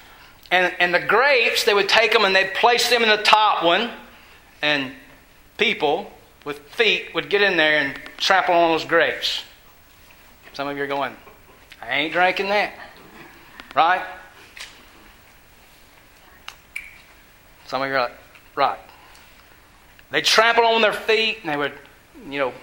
And, 0.49 0.73
and 0.79 0.93
the 0.93 0.99
grapes, 0.99 1.63
they 1.63 1.73
would 1.73 1.87
take 1.87 2.11
them 2.11 2.25
and 2.25 2.35
they'd 2.35 2.53
place 2.55 2.89
them 2.89 3.03
in 3.03 3.09
the 3.09 3.21
top 3.21 3.63
one, 3.63 3.91
and 4.61 4.91
people 5.57 6.11
with 6.43 6.59
feet 6.69 7.13
would 7.13 7.29
get 7.29 7.41
in 7.41 7.55
there 7.55 7.79
and 7.79 7.99
trample 8.17 8.55
on 8.55 8.71
those 8.71 8.83
grapes. 8.83 9.43
Some 10.53 10.67
of 10.67 10.75
you 10.75 10.83
are 10.83 10.87
going, 10.87 11.15
I 11.81 11.93
ain't 11.93 12.13
drinking 12.13 12.49
that. 12.49 12.73
Right? 13.75 14.03
Some 17.67 17.83
of 17.83 17.87
you 17.87 17.93
are 17.93 18.01
like, 18.01 18.17
right. 18.55 18.79
They'd 20.09 20.25
trample 20.25 20.65
on 20.65 20.81
their 20.81 20.93
feet 20.93 21.37
and 21.41 21.49
they 21.49 21.55
would, 21.55 21.73
you 22.27 22.39
know, 22.39 22.53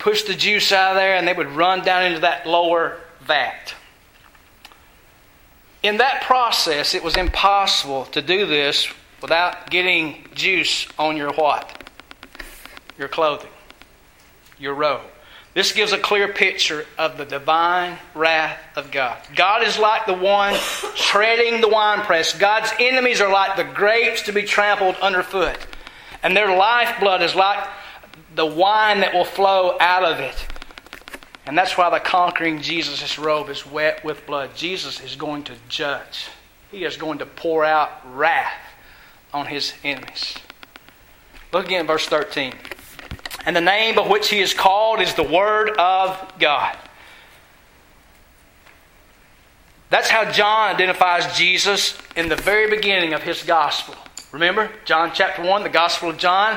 push 0.00 0.24
the 0.24 0.34
juice 0.34 0.72
out 0.72 0.92
of 0.92 0.96
there 0.96 1.14
and 1.14 1.28
they 1.28 1.32
would 1.32 1.50
run 1.50 1.84
down 1.84 2.04
into 2.04 2.20
that 2.20 2.46
lower 2.46 2.98
vat. 3.20 3.74
In 5.82 5.98
that 5.98 6.22
process, 6.22 6.94
it 6.94 7.04
was 7.04 7.16
impossible 7.16 8.06
to 8.06 8.20
do 8.20 8.46
this 8.46 8.92
without 9.22 9.70
getting 9.70 10.26
juice 10.34 10.88
on 10.98 11.16
your 11.16 11.32
what? 11.32 11.88
Your 12.98 13.08
clothing, 13.08 13.50
your 14.58 14.74
robe. 14.74 15.02
This 15.52 15.72
gives 15.72 15.92
a 15.92 15.98
clear 15.98 16.28
picture 16.28 16.86
of 16.96 17.18
the 17.18 17.24
divine 17.24 17.98
wrath 18.14 18.58
of 18.76 18.92
God. 18.92 19.18
God 19.34 19.66
is 19.66 19.78
like 19.78 20.06
the 20.06 20.14
one 20.14 20.54
treading 20.96 21.60
the 21.60 21.68
winepress. 21.68 22.38
God's 22.38 22.70
enemies 22.78 23.20
are 23.20 23.32
like 23.32 23.56
the 23.56 23.64
grapes 23.64 24.22
to 24.22 24.32
be 24.32 24.42
trampled 24.42 24.94
underfoot. 24.96 25.58
And 26.22 26.36
their 26.36 26.56
lifeblood 26.56 27.22
is 27.22 27.34
like 27.34 27.66
the 28.34 28.46
wine 28.46 29.00
that 29.00 29.12
will 29.12 29.24
flow 29.24 29.76
out 29.80 30.04
of 30.04 30.20
it. 30.20 30.46
And 31.46 31.56
that's 31.56 31.76
why 31.76 31.90
the 31.90 31.98
conquering 31.98 32.60
Jesus' 32.60 33.18
robe 33.18 33.48
is 33.48 33.66
wet 33.66 34.04
with 34.04 34.24
blood. 34.26 34.54
Jesus 34.54 35.00
is 35.02 35.16
going 35.16 35.44
to 35.44 35.54
judge, 35.68 36.28
He 36.70 36.84
is 36.84 36.96
going 36.96 37.18
to 37.18 37.26
pour 37.26 37.64
out 37.64 37.90
wrath 38.14 38.54
on 39.32 39.46
His 39.46 39.74
enemies. 39.82 40.34
Look 41.52 41.66
again 41.66 41.80
at 41.80 41.86
verse 41.86 42.06
13. 42.06 42.52
And 43.46 43.56
the 43.56 43.60
name 43.60 43.96
by 43.96 44.06
which 44.06 44.28
He 44.28 44.40
is 44.40 44.54
called 44.54 45.00
is 45.00 45.14
the 45.14 45.22
Word 45.22 45.70
of 45.70 46.32
God. 46.38 46.76
That's 49.90 50.08
how 50.08 50.30
John 50.30 50.72
identifies 50.72 51.36
Jesus 51.36 51.98
in 52.14 52.28
the 52.28 52.36
very 52.36 52.70
beginning 52.70 53.12
of 53.12 53.24
his 53.24 53.42
gospel. 53.42 53.96
Remember, 54.30 54.70
John 54.84 55.10
chapter 55.12 55.42
1, 55.42 55.64
the 55.64 55.68
Gospel 55.68 56.10
of 56.10 56.16
John. 56.16 56.56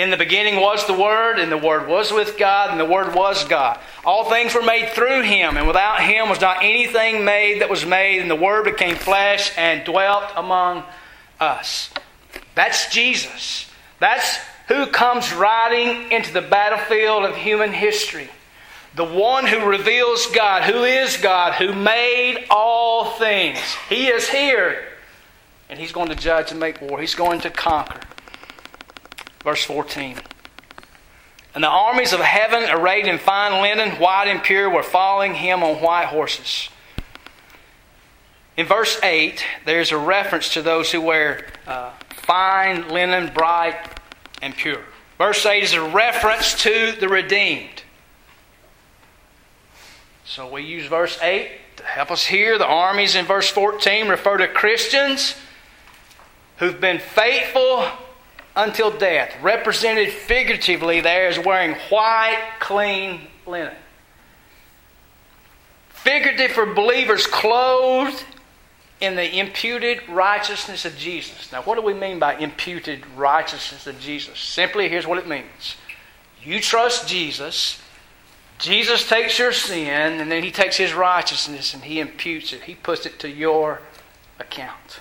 In 0.00 0.08
the 0.08 0.16
beginning 0.16 0.58
was 0.58 0.86
the 0.86 0.94
Word, 0.94 1.38
and 1.38 1.52
the 1.52 1.58
Word 1.58 1.86
was 1.86 2.10
with 2.10 2.38
God, 2.38 2.70
and 2.70 2.80
the 2.80 2.86
Word 2.86 3.14
was 3.14 3.44
God. 3.44 3.78
All 4.02 4.30
things 4.30 4.54
were 4.54 4.62
made 4.62 4.88
through 4.92 5.20
Him, 5.20 5.58
and 5.58 5.66
without 5.66 6.00
Him 6.00 6.30
was 6.30 6.40
not 6.40 6.62
anything 6.62 7.22
made 7.26 7.60
that 7.60 7.68
was 7.68 7.84
made, 7.84 8.18
and 8.22 8.30
the 8.30 8.34
Word 8.34 8.64
became 8.64 8.96
flesh 8.96 9.52
and 9.58 9.84
dwelt 9.84 10.24
among 10.36 10.84
us. 11.38 11.90
That's 12.54 12.90
Jesus. 12.90 13.70
That's 13.98 14.38
who 14.68 14.86
comes 14.86 15.34
riding 15.34 16.10
into 16.10 16.32
the 16.32 16.40
battlefield 16.40 17.24
of 17.24 17.36
human 17.36 17.74
history. 17.74 18.30
The 18.94 19.04
one 19.04 19.46
who 19.46 19.66
reveals 19.66 20.28
God, 20.28 20.62
who 20.62 20.84
is 20.84 21.18
God, 21.18 21.56
who 21.56 21.74
made 21.74 22.46
all 22.48 23.18
things. 23.18 23.58
He 23.90 24.06
is 24.06 24.30
here, 24.30 24.82
and 25.68 25.78
He's 25.78 25.92
going 25.92 26.08
to 26.08 26.16
judge 26.16 26.52
and 26.52 26.58
make 26.58 26.80
war. 26.80 26.98
He's 26.98 27.14
going 27.14 27.40
to 27.40 27.50
conquer. 27.50 28.00
Verse 29.42 29.64
14. 29.64 30.16
And 31.54 31.64
the 31.64 31.68
armies 31.68 32.12
of 32.12 32.20
heaven, 32.20 32.68
arrayed 32.70 33.06
in 33.06 33.18
fine 33.18 33.60
linen, 33.60 33.96
white 33.96 34.28
and 34.28 34.42
pure, 34.42 34.70
were 34.70 34.82
following 34.82 35.34
him 35.34 35.62
on 35.62 35.76
white 35.82 36.06
horses. 36.06 36.68
In 38.56 38.66
verse 38.66 39.00
8, 39.02 39.44
there's 39.64 39.90
a 39.90 39.98
reference 39.98 40.52
to 40.54 40.62
those 40.62 40.92
who 40.92 41.00
wear 41.00 41.46
uh, 41.66 41.90
fine 42.10 42.88
linen, 42.88 43.32
bright 43.32 43.74
and 44.42 44.54
pure. 44.54 44.82
Verse 45.18 45.44
8 45.44 45.62
is 45.62 45.72
a 45.72 45.82
reference 45.82 46.62
to 46.62 46.92
the 46.92 47.08
redeemed. 47.08 47.82
So 50.24 50.48
we 50.48 50.62
use 50.62 50.86
verse 50.86 51.18
8 51.20 51.50
to 51.78 51.82
help 51.84 52.10
us 52.10 52.26
here. 52.26 52.56
The 52.56 52.66
armies 52.66 53.16
in 53.16 53.26
verse 53.26 53.48
14 53.48 54.08
refer 54.08 54.36
to 54.36 54.48
Christians 54.48 55.34
who've 56.58 56.80
been 56.80 56.98
faithful 56.98 57.86
until 58.56 58.90
death, 58.90 59.34
represented 59.42 60.10
figuratively 60.10 61.00
there 61.00 61.28
as 61.28 61.38
wearing 61.38 61.74
white, 61.88 62.42
clean 62.58 63.20
linen. 63.46 63.74
Figurative 65.90 66.52
for 66.52 66.66
believers 66.66 67.26
clothed 67.26 68.24
in 69.00 69.16
the 69.16 69.38
imputed 69.38 70.06
righteousness 70.08 70.84
of 70.84 70.96
Jesus. 70.96 71.50
Now, 71.52 71.62
what 71.62 71.76
do 71.76 71.82
we 71.82 71.94
mean 71.94 72.18
by 72.18 72.36
imputed 72.36 73.04
righteousness 73.16 73.86
of 73.86 73.98
Jesus? 73.98 74.38
Simply, 74.38 74.88
here's 74.88 75.06
what 75.06 75.18
it 75.18 75.26
means 75.26 75.76
you 76.42 76.60
trust 76.60 77.08
Jesus. 77.08 77.82
Jesus 78.58 79.08
takes 79.08 79.38
your 79.38 79.52
sin, 79.52 80.20
and 80.20 80.30
then 80.30 80.42
he 80.42 80.50
takes 80.50 80.76
his 80.76 80.92
righteousness 80.92 81.72
and 81.72 81.82
he 81.82 81.98
imputes 81.98 82.52
it. 82.52 82.64
He 82.64 82.74
puts 82.74 83.06
it 83.06 83.18
to 83.20 83.28
your 83.28 83.80
account. 84.38 84.99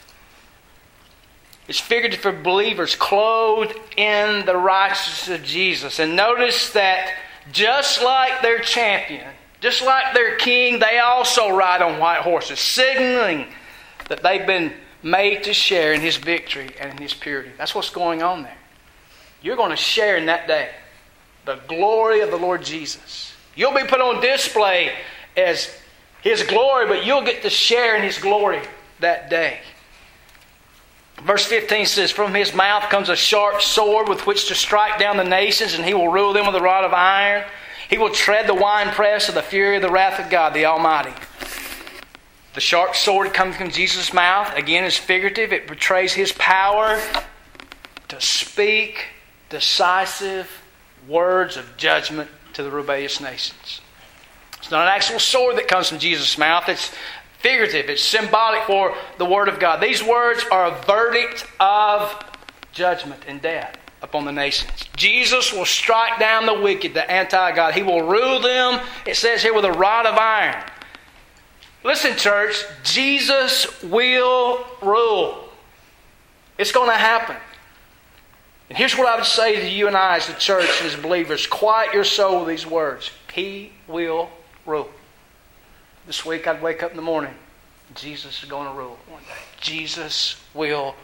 It's 1.69 1.79
figurative 1.79 2.19
for 2.19 2.31
believers 2.31 2.95
clothed 2.95 3.75
in 3.95 4.43
the 4.47 4.57
righteousness 4.57 5.39
of 5.39 5.45
Jesus. 5.45 5.99
And 5.99 6.15
notice 6.15 6.73
that 6.73 7.13
just 7.51 8.01
like 8.01 8.41
their 8.41 8.57
champion, 8.57 9.27
just 9.61 9.83
like 9.83 10.15
their 10.15 10.35
king, 10.37 10.79
they 10.79 10.97
also 10.97 11.55
ride 11.55 11.83
on 11.83 11.99
white 11.99 12.21
horses, 12.21 12.59
signaling 12.59 13.45
that 14.07 14.23
they've 14.23 14.47
been 14.47 14.73
made 15.03 15.43
to 15.43 15.53
share 15.53 15.93
in 15.93 16.01
his 16.01 16.17
victory 16.17 16.71
and 16.81 16.91
in 16.91 16.97
his 16.97 17.13
purity. 17.13 17.51
That's 17.55 17.75
what's 17.75 17.91
going 17.91 18.23
on 18.23 18.41
there. 18.41 18.57
You're 19.43 19.55
going 19.55 19.69
to 19.69 19.77
share 19.77 20.17
in 20.17 20.25
that 20.25 20.47
day 20.47 20.71
the 21.45 21.59
glory 21.67 22.21
of 22.21 22.31
the 22.31 22.37
Lord 22.37 22.63
Jesus. 22.63 23.31
You'll 23.55 23.75
be 23.75 23.83
put 23.83 24.01
on 24.01 24.21
display 24.21 24.93
as 25.37 25.71
his 26.23 26.41
glory, 26.41 26.87
but 26.87 27.05
you'll 27.05 27.21
get 27.21 27.43
to 27.43 27.49
share 27.51 27.95
in 27.95 28.01
his 28.01 28.17
glory 28.17 28.61
that 29.01 29.29
day. 29.29 29.59
Verse 31.23 31.45
15 31.45 31.85
says, 31.85 32.11
From 32.11 32.33
his 32.33 32.53
mouth 32.53 32.89
comes 32.89 33.09
a 33.09 33.15
sharp 33.15 33.61
sword 33.61 34.07
with 34.07 34.25
which 34.25 34.47
to 34.47 34.55
strike 34.55 34.99
down 34.99 35.17
the 35.17 35.23
nations, 35.23 35.73
and 35.73 35.85
he 35.85 35.93
will 35.93 36.09
rule 36.09 36.33
them 36.33 36.45
with 36.45 36.55
a 36.55 36.61
rod 36.61 36.85
of 36.85 36.93
iron. 36.93 37.43
He 37.89 37.97
will 37.97 38.11
tread 38.11 38.47
the 38.47 38.53
winepress 38.53 39.29
of 39.29 39.35
the 39.35 39.41
fury 39.41 39.75
of 39.75 39.81
the 39.81 39.89
wrath 39.89 40.19
of 40.19 40.29
God, 40.29 40.53
the 40.53 40.65
Almighty. 40.65 41.13
The 42.53 42.61
sharp 42.61 42.95
sword 42.95 43.33
comes 43.33 43.55
from 43.55 43.69
Jesus' 43.69 44.13
mouth. 44.13 44.55
Again, 44.55 44.83
is 44.83 44.97
figurative. 44.97 45.53
It 45.53 45.67
portrays 45.67 46.13
his 46.13 46.31
power 46.31 46.99
to 48.07 48.21
speak 48.21 49.05
decisive 49.49 50.61
words 51.07 51.57
of 51.57 51.77
judgment 51.77 52.29
to 52.53 52.63
the 52.63 52.71
rebellious 52.71 53.19
nations. 53.19 53.81
It's 54.57 54.71
not 54.71 54.83
an 54.83 54.93
actual 54.93 55.19
sword 55.19 55.57
that 55.57 55.67
comes 55.67 55.89
from 55.89 55.99
Jesus' 55.99 56.37
mouth. 56.37 56.67
It's 56.67 56.91
figurative, 57.39 57.89
it's 57.89 58.03
symbolic 58.03 58.63
for 58.63 58.95
the 59.17 59.25
Word 59.25 59.47
of 59.47 59.59
God. 59.59 59.81
These 59.81 60.03
words 60.03 60.45
are 60.51 60.67
a 60.67 60.81
verdict 60.83 61.45
of 61.59 62.23
judgment 62.71 63.23
and 63.27 63.41
death 63.41 63.77
upon 64.01 64.25
the 64.25 64.31
nations. 64.31 64.71
Jesus 64.95 65.51
will 65.51 65.65
strike 65.65 66.19
down 66.19 66.45
the 66.45 66.53
wicked, 66.53 66.93
the 66.93 67.09
anti 67.09 67.55
God. 67.55 67.73
He 67.73 67.83
will 67.83 68.03
rule 68.03 68.39
them, 68.39 68.81
it 69.05 69.15
says 69.15 69.41
here, 69.41 69.53
with 69.53 69.65
a 69.65 69.71
rod 69.71 70.05
of 70.05 70.15
iron. 70.15 70.63
Listen, 71.83 72.17
church, 72.17 72.65
Jesus 72.83 73.81
will 73.83 74.65
rule. 74.81 75.45
It's 76.57 76.73
going 76.73 76.89
to 76.89 76.97
happen. 76.97 77.37
And 78.67 78.77
here's 78.77 78.97
what 78.97 79.07
I 79.07 79.15
would 79.15 79.25
say 79.25 79.55
to 79.55 79.67
you 79.67 79.87
and 79.87 79.95
I 79.95 80.17
as 80.17 80.27
the 80.27 80.33
church 80.33 80.69
and 80.81 80.91
as 80.91 80.95
believers 80.95 81.47
quiet 81.47 81.93
your 81.93 82.03
soul 82.03 82.39
with 82.39 82.49
these 82.49 82.67
words 82.67 83.11
He 83.33 83.71
will 83.87 84.29
rule. 84.65 84.89
This 86.09 86.25
week 86.25 86.47
I'd 86.47 86.59
wake 86.59 86.81
up 86.81 86.89
in 86.89 86.97
the 86.97 87.03
morning. 87.03 87.35
Jesus 87.93 88.41
is 88.41 88.49
going 88.49 88.67
to 88.67 88.73
rule 88.73 88.97
one 89.07 89.21
day. 89.21 89.27
Jesus 89.61 90.41
will 90.55 90.95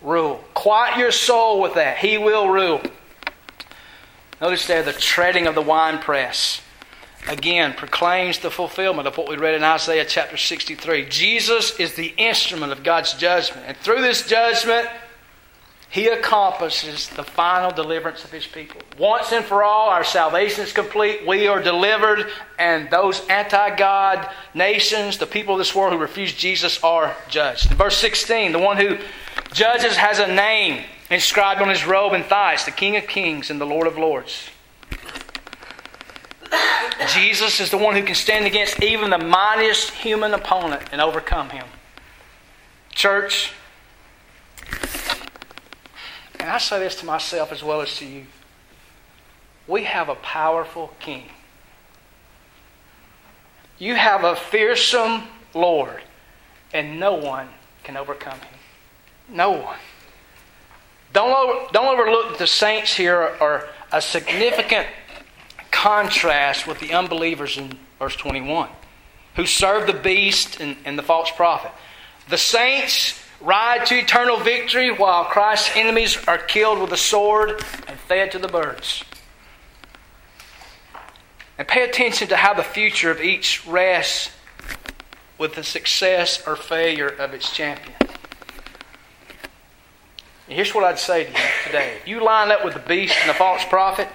rule. 0.00 0.42
Quiet 0.54 0.96
your 0.96 1.12
soul 1.12 1.60
with 1.60 1.74
that. 1.74 1.98
He 1.98 2.16
will 2.16 2.48
rule. 2.48 2.80
Notice 4.40 4.66
there 4.66 4.82
the 4.82 4.94
treading 4.94 5.46
of 5.46 5.54
the 5.54 5.60
winepress. 5.60 6.62
again 7.28 7.74
proclaims 7.74 8.38
the 8.38 8.50
fulfillment 8.50 9.06
of 9.06 9.18
what 9.18 9.28
we 9.28 9.36
read 9.36 9.56
in 9.56 9.62
Isaiah 9.62 10.06
chapter 10.06 10.38
63. 10.38 11.04
Jesus 11.10 11.78
is 11.78 11.92
the 11.92 12.14
instrument 12.16 12.72
of 12.72 12.82
God's 12.82 13.12
judgment. 13.12 13.66
And 13.66 13.76
through 13.76 14.00
this 14.00 14.26
judgment, 14.26 14.88
he 15.90 16.06
accomplishes 16.06 17.08
the 17.08 17.24
final 17.24 17.72
deliverance 17.72 18.22
of 18.22 18.30
his 18.30 18.46
people. 18.46 18.80
Once 18.96 19.32
and 19.32 19.44
for 19.44 19.64
all, 19.64 19.88
our 19.88 20.04
salvation 20.04 20.62
is 20.62 20.72
complete. 20.72 21.26
We 21.26 21.48
are 21.48 21.60
delivered, 21.60 22.30
and 22.60 22.88
those 22.90 23.26
anti 23.26 23.74
God 23.74 24.28
nations, 24.54 25.18
the 25.18 25.26
people 25.26 25.54
of 25.54 25.58
this 25.58 25.74
world 25.74 25.92
who 25.92 25.98
refuse 25.98 26.32
Jesus, 26.32 26.82
are 26.84 27.16
judged. 27.28 27.72
In 27.72 27.76
verse 27.76 27.96
16, 27.96 28.52
the 28.52 28.60
one 28.60 28.76
who 28.76 28.98
judges 29.52 29.96
has 29.96 30.20
a 30.20 30.32
name 30.32 30.84
inscribed 31.10 31.60
on 31.60 31.68
his 31.68 31.84
robe 31.84 32.12
and 32.12 32.24
thighs 32.24 32.64
the 32.64 32.70
King 32.70 32.96
of 32.96 33.08
Kings 33.08 33.50
and 33.50 33.60
the 33.60 33.66
Lord 33.66 33.88
of 33.88 33.98
Lords. 33.98 34.48
Jesus 37.08 37.58
is 37.58 37.70
the 37.72 37.78
one 37.78 37.96
who 37.96 38.04
can 38.04 38.14
stand 38.14 38.46
against 38.46 38.80
even 38.80 39.10
the 39.10 39.18
mightiest 39.18 39.90
human 39.90 40.34
opponent 40.34 40.82
and 40.92 41.00
overcome 41.00 41.50
him. 41.50 41.66
Church, 42.90 43.52
and 46.40 46.50
I 46.50 46.58
say 46.58 46.78
this 46.78 46.96
to 46.96 47.06
myself 47.06 47.52
as 47.52 47.62
well 47.62 47.80
as 47.80 47.96
to 47.96 48.06
you. 48.06 48.26
We 49.66 49.84
have 49.84 50.08
a 50.08 50.14
powerful 50.16 50.94
king. 50.98 51.24
You 53.78 53.94
have 53.94 54.24
a 54.24 54.36
fearsome 54.36 55.24
Lord, 55.54 56.02
and 56.72 57.00
no 57.00 57.14
one 57.14 57.48
can 57.84 57.96
overcome 57.96 58.38
him. 58.38 58.58
No 59.28 59.50
one. 59.50 59.78
Don't, 61.12 61.30
over, 61.30 61.68
don't 61.72 61.86
overlook 61.86 62.38
the 62.38 62.46
saints 62.46 62.94
here 62.94 63.16
are 63.40 63.68
a 63.92 64.00
significant 64.00 64.86
contrast 65.70 66.66
with 66.66 66.78
the 66.80 66.92
unbelievers 66.92 67.58
in 67.58 67.72
verse 67.98 68.16
21 68.16 68.68
who 69.36 69.46
serve 69.46 69.86
the 69.86 69.92
beast 69.92 70.60
and, 70.60 70.76
and 70.84 70.98
the 70.98 71.02
false 71.02 71.30
prophet. 71.30 71.70
The 72.28 72.36
saints 72.36 73.20
ride 73.40 73.86
to 73.86 73.98
eternal 73.98 74.38
victory 74.38 74.90
while 74.90 75.24
Christ's 75.24 75.70
enemies 75.74 76.18
are 76.26 76.38
killed 76.38 76.78
with 76.80 76.92
a 76.92 76.96
sword 76.96 77.62
and 77.88 77.98
fed 77.98 78.32
to 78.32 78.38
the 78.38 78.48
birds. 78.48 79.04
And 81.58 81.66
pay 81.66 81.84
attention 81.84 82.28
to 82.28 82.36
how 82.36 82.54
the 82.54 82.62
future 82.62 83.10
of 83.10 83.20
each 83.20 83.66
rests 83.66 84.30
with 85.38 85.54
the 85.54 85.64
success 85.64 86.46
or 86.46 86.56
failure 86.56 87.08
of 87.08 87.32
its 87.34 87.50
champion. 87.50 87.96
And 90.46 90.56
here's 90.56 90.74
what 90.74 90.84
I'd 90.84 90.98
say 90.98 91.24
to 91.24 91.30
you 91.30 91.36
today. 91.66 91.96
If 92.00 92.08
you 92.08 92.22
line 92.22 92.50
up 92.50 92.64
with 92.64 92.74
the 92.74 92.80
beast 92.80 93.16
and 93.20 93.30
the 93.30 93.34
false 93.34 93.64
prophet, 93.64 94.08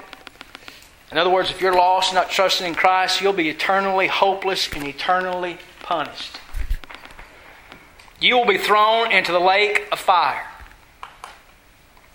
in 1.12 1.18
other 1.18 1.30
words, 1.30 1.50
if 1.50 1.62
you're 1.62 1.76
lost, 1.76 2.10
and 2.10 2.16
not 2.16 2.30
trusting 2.30 2.68
in 2.68 2.76
Christ, 2.76 3.22
you'll 3.22 3.32
be 3.32 3.50
eternally 3.50 4.08
hopeless 4.08 4.72
and 4.74 4.86
eternally 4.86 5.58
punished 5.82 6.40
you 8.26 8.38
will 8.38 8.46
be 8.46 8.58
thrown 8.58 9.12
into 9.12 9.32
the 9.32 9.40
lake 9.40 9.88
of 9.92 10.00
fire. 10.00 10.48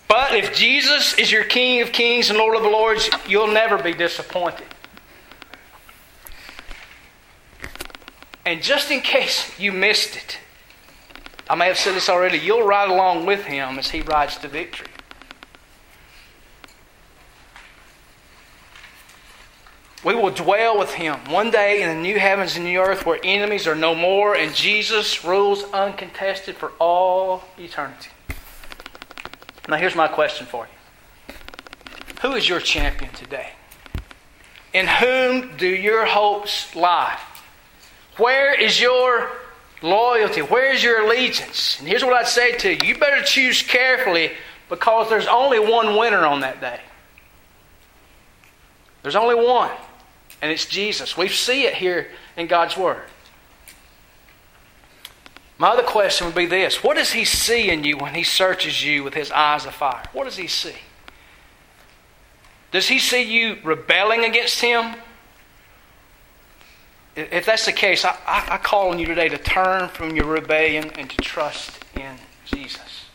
But 0.08 0.34
if 0.34 0.56
Jesus 0.56 1.16
is 1.16 1.30
your 1.30 1.44
King 1.44 1.82
of 1.82 1.92
kings 1.92 2.30
and 2.30 2.38
Lord 2.38 2.56
of 2.56 2.62
lords, 2.62 3.08
you'll 3.28 3.52
never 3.52 3.80
be 3.80 3.92
disappointed. 3.92 4.66
And 8.44 8.60
just 8.60 8.90
in 8.90 9.00
case 9.02 9.56
you 9.60 9.70
missed 9.70 10.16
it, 10.16 10.38
I 11.48 11.54
may 11.54 11.66
have 11.66 11.78
said 11.78 11.94
this 11.94 12.08
already, 12.08 12.38
you'll 12.38 12.66
ride 12.66 12.90
along 12.90 13.26
with 13.26 13.44
him 13.44 13.78
as 13.78 13.90
he 13.90 14.00
rides 14.00 14.36
to 14.38 14.48
victory. 14.48 14.88
We 20.02 20.14
will 20.14 20.30
dwell 20.30 20.78
with 20.78 20.94
him 20.94 21.16
one 21.28 21.50
day 21.50 21.82
in 21.82 21.88
the 21.88 22.02
new 22.02 22.18
heavens 22.18 22.56
and 22.56 22.64
new 22.64 22.80
earth 22.80 23.04
where 23.04 23.20
enemies 23.22 23.66
are 23.66 23.74
no 23.74 23.94
more 23.94 24.34
and 24.34 24.54
Jesus 24.54 25.24
rules 25.24 25.62
uncontested 25.72 26.56
for 26.56 26.72
all 26.78 27.44
eternity. 27.58 28.08
Now, 29.68 29.76
here's 29.76 29.94
my 29.94 30.08
question 30.08 30.46
for 30.46 30.66
you 30.66 31.34
Who 32.22 32.34
is 32.34 32.48
your 32.48 32.60
champion 32.60 33.12
today? 33.12 33.50
In 34.72 34.86
whom 34.86 35.56
do 35.58 35.68
your 35.68 36.06
hopes 36.06 36.74
lie? 36.74 37.18
Where 38.16 38.58
is 38.58 38.80
your 38.80 39.30
loyalty? 39.82 40.40
Where 40.40 40.72
is 40.72 40.82
your 40.82 41.04
allegiance? 41.04 41.78
And 41.78 41.86
here's 41.86 42.04
what 42.04 42.14
I'd 42.14 42.26
say 42.26 42.56
to 42.56 42.70
you 42.70 42.94
you 42.94 42.98
better 42.98 43.22
choose 43.22 43.60
carefully 43.60 44.32
because 44.70 45.10
there's 45.10 45.26
only 45.26 45.58
one 45.58 45.96
winner 45.98 46.24
on 46.24 46.40
that 46.40 46.62
day. 46.62 46.80
There's 49.02 49.16
only 49.16 49.34
one 49.34 49.70
and 50.42 50.50
it's 50.50 50.66
Jesus. 50.66 51.16
We 51.16 51.29
see 51.29 51.64
it 51.64 51.74
here 51.74 52.09
in 52.37 52.46
God's 52.46 52.76
Word. 52.76 53.03
My 55.59 55.68
other 55.68 55.83
question 55.83 56.26
would 56.26 56.35
be 56.35 56.46
this 56.46 56.83
What 56.83 56.96
does 56.96 57.12
He 57.12 57.24
see 57.24 57.70
in 57.70 57.85
you 57.85 57.98
when 57.98 58.14
He 58.14 58.24
searches 58.24 58.85
you 58.85 59.05
with 59.05 59.14
His 59.14 59.31
eyes 59.31 59.66
of 59.66 59.74
fire? 59.74 60.03
What 60.12 60.24
does 60.24 60.37
He 60.37 60.46
see? 60.46 60.76
Does 62.72 62.88
He 62.88 62.98
see 62.98 63.22
you 63.22 63.59
rebelling 63.62 64.24
against 64.24 64.61
Him? 64.61 64.94
If 67.16 67.44
that's 67.44 67.66
the 67.66 67.72
case, 67.72 68.05
I, 68.05 68.16
I, 68.26 68.57
call 68.57 68.90
on 68.90 68.98
you 68.98 69.05
today 69.05 69.29
to 69.29 69.37
turn 69.37 69.88
from 69.88 70.14
your 70.14 70.26
rebellion 70.26 70.90
and 70.96 71.11
to 71.11 71.16
trust 71.16 71.85
in 71.94 72.16
Jesus. 72.46 73.09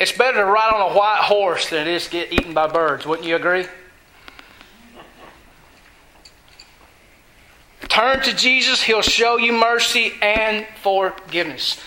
It's 0.00 0.12
better 0.12 0.38
to 0.38 0.44
ride 0.44 0.72
on 0.72 0.92
a 0.92 0.94
white 0.94 1.22
horse 1.22 1.70
than 1.70 1.86
it 1.86 1.88
is 1.88 2.04
to 2.04 2.10
get 2.10 2.32
eaten 2.32 2.54
by 2.54 2.68
birds. 2.68 3.04
Wouldn't 3.04 3.26
you 3.26 3.36
agree? 3.36 3.66
Turn 7.88 8.20
to 8.22 8.34
Jesus, 8.34 8.82
He'll 8.82 9.02
show 9.02 9.38
you 9.38 9.52
mercy 9.52 10.12
and 10.22 10.66
forgiveness. 10.82 11.80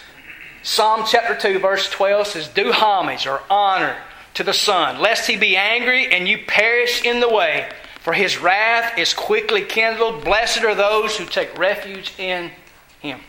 Psalm 0.64 1.06
chapter 1.08 1.36
2, 1.36 1.60
verse 1.60 1.90
12 1.90 2.28
says, 2.28 2.48
Do 2.50 2.72
homage 2.72 3.26
or 3.26 3.42
honor 3.50 3.96
to 4.34 4.44
the 4.44 4.54
Son, 4.54 5.00
lest 5.00 5.28
he 5.28 5.38
be 5.38 5.56
angry 5.56 6.08
and 6.14 6.28
you 6.28 6.40
perish 6.46 7.06
in 7.06 7.20
the 7.20 7.30
way, 7.30 7.70
for 8.02 8.14
his 8.14 8.40
wrath 8.40 8.98
is 8.98 9.14
quickly 9.14 9.64
kindled. 9.64 10.24
Blessed 10.24 10.64
are 10.64 10.76
those 10.76 11.18
who 11.18 11.26
take 11.26 11.58
refuge 11.58 12.14
in 12.18 12.52
him. 13.00 13.22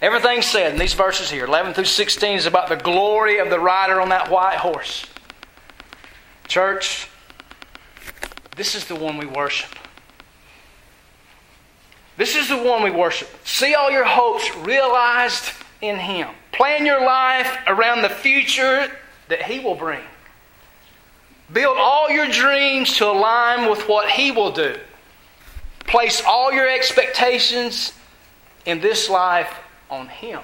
Everything 0.00 0.42
said 0.42 0.72
in 0.72 0.78
these 0.78 0.94
verses 0.94 1.30
here, 1.30 1.44
11 1.44 1.74
through 1.74 1.84
16, 1.84 2.38
is 2.38 2.46
about 2.46 2.68
the 2.68 2.76
glory 2.76 3.38
of 3.38 3.50
the 3.50 3.58
rider 3.58 4.00
on 4.00 4.10
that 4.10 4.30
white 4.30 4.58
horse. 4.58 5.04
Church, 6.46 7.08
this 8.56 8.74
is 8.74 8.84
the 8.84 8.94
one 8.94 9.18
we 9.18 9.26
worship. 9.26 9.70
This 12.16 12.36
is 12.36 12.48
the 12.48 12.56
one 12.56 12.82
we 12.82 12.90
worship. 12.90 13.28
See 13.44 13.74
all 13.74 13.90
your 13.90 14.04
hopes 14.04 14.54
realized 14.56 15.52
in 15.80 15.96
Him. 15.96 16.28
Plan 16.52 16.86
your 16.86 17.04
life 17.04 17.58
around 17.66 18.02
the 18.02 18.08
future 18.08 18.90
that 19.28 19.42
He 19.42 19.60
will 19.60 19.74
bring. 19.74 20.02
Build 21.52 21.76
all 21.78 22.10
your 22.10 22.28
dreams 22.28 22.96
to 22.98 23.06
align 23.06 23.68
with 23.70 23.88
what 23.88 24.10
He 24.10 24.30
will 24.30 24.52
do. 24.52 24.76
Place 25.80 26.22
all 26.24 26.52
your 26.52 26.68
expectations 26.68 27.92
in 28.64 28.80
this 28.80 29.08
life 29.08 29.52
on 29.90 30.08
Him. 30.08 30.40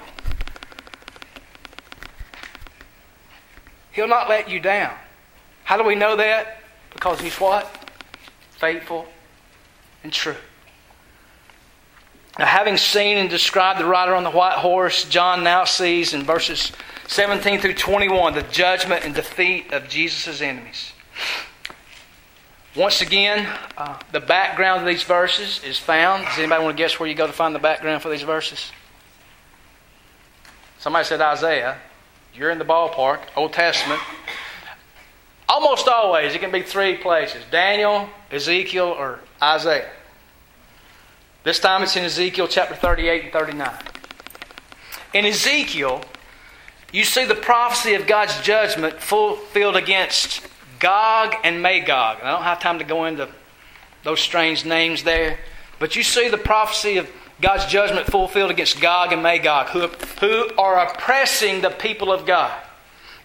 He'll 3.91 4.07
not 4.07 4.29
let 4.29 4.49
you 4.49 4.59
down. 4.59 4.93
How 5.63 5.77
do 5.77 5.83
we 5.83 5.95
know 5.95 6.15
that? 6.17 6.59
Because 6.93 7.19
He's 7.21 7.35
what? 7.35 7.69
Faithful 8.57 9.07
and 10.03 10.11
true. 10.11 10.35
Now, 12.37 12.45
having 12.45 12.75
seen 12.75 13.17
and 13.17 13.29
described 13.29 13.79
the 13.79 13.85
rider 13.85 14.13
on 14.13 14.23
the 14.23 14.31
white 14.31 14.57
horse, 14.57 15.05
John 15.05 15.43
now 15.43 15.63
sees 15.63 16.13
in 16.13 16.23
verses 16.23 16.73
17 17.07 17.59
through 17.59 17.75
21 17.75 18.33
the 18.33 18.41
judgment 18.43 19.05
and 19.05 19.15
defeat 19.15 19.71
of 19.71 19.87
Jesus' 19.87 20.41
enemies. 20.41 20.91
Once 22.75 22.99
again, 22.99 23.47
uh, 23.77 23.97
the 24.11 24.19
background 24.19 24.81
of 24.81 24.87
these 24.87 25.03
verses 25.03 25.63
is 25.63 25.79
found. 25.79 26.25
Does 26.25 26.37
anybody 26.37 26.61
want 26.61 26.75
to 26.75 26.83
guess 26.83 26.99
where 26.99 27.07
you 27.07 27.15
go 27.15 27.25
to 27.25 27.31
find 27.31 27.55
the 27.55 27.59
background 27.59 28.01
for 28.01 28.09
these 28.09 28.23
verses? 28.23 28.69
Somebody 30.85 31.05
said 31.05 31.19
Isaiah. 31.19 31.77
You're 32.35 32.51
in 32.51 32.59
the 32.59 32.63
ballpark, 32.63 33.21
Old 33.35 33.53
Testament. 33.53 33.99
Almost 35.49 35.87
always, 35.87 36.35
it 36.35 36.41
can 36.41 36.51
be 36.51 36.61
three 36.61 36.95
places 36.95 37.41
Daniel, 37.49 38.07
Ezekiel, 38.29 38.95
or 38.95 39.19
Isaiah. 39.41 39.89
This 41.43 41.59
time 41.59 41.81
it's 41.81 41.95
in 41.95 42.03
Ezekiel 42.03 42.47
chapter 42.47 42.75
38 42.75 43.23
and 43.23 43.33
39. 43.33 43.73
In 45.15 45.25
Ezekiel, 45.25 46.03
you 46.93 47.03
see 47.03 47.25
the 47.25 47.33
prophecy 47.33 47.95
of 47.95 48.05
God's 48.05 48.39
judgment 48.41 49.01
fulfilled 49.01 49.77
against 49.77 50.47
Gog 50.77 51.33
and 51.43 51.63
Magog. 51.63 52.19
I 52.21 52.31
don't 52.31 52.43
have 52.43 52.59
time 52.59 52.77
to 52.77 52.85
go 52.85 53.05
into 53.05 53.27
those 54.03 54.19
strange 54.19 54.65
names 54.65 55.01
there, 55.01 55.39
but 55.79 55.95
you 55.95 56.03
see 56.03 56.29
the 56.29 56.37
prophecy 56.37 56.97
of 56.97 57.09
God's 57.41 57.65
judgment 57.65 58.07
fulfilled 58.07 58.51
against 58.51 58.79
Gog 58.79 59.11
and 59.11 59.21
Magog, 59.21 59.67
who, 59.67 59.87
who 60.19 60.49
are 60.57 60.87
oppressing 60.87 61.61
the 61.61 61.69
people 61.69 62.11
of 62.11 62.25
God. 62.25 62.57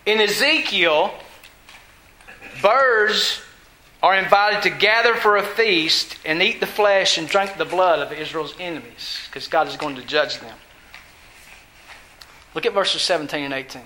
In 0.05 0.21
Ezekiel, 0.21 1.15
birds 2.61 3.41
are 4.03 4.17
invited 4.17 4.63
to 4.63 4.71
gather 4.71 5.15
for 5.15 5.37
a 5.37 5.43
feast 5.43 6.17
and 6.25 6.43
eat 6.43 6.61
the 6.61 6.67
flesh 6.67 7.19
and 7.19 7.29
drink 7.29 7.57
the 7.57 7.65
blood 7.65 8.01
of 8.01 8.13
Israel's 8.13 8.55
enemies 8.59 9.21
because 9.27 9.47
God 9.47 9.69
is 9.69 9.77
going 9.77 9.97
to 9.97 10.03
judge 10.03 10.39
them. 10.39 10.57
Look 12.55 12.67
at 12.67 12.73
verses 12.73 13.03
17 13.03 13.45
and 13.45 13.55
18. 13.55 13.83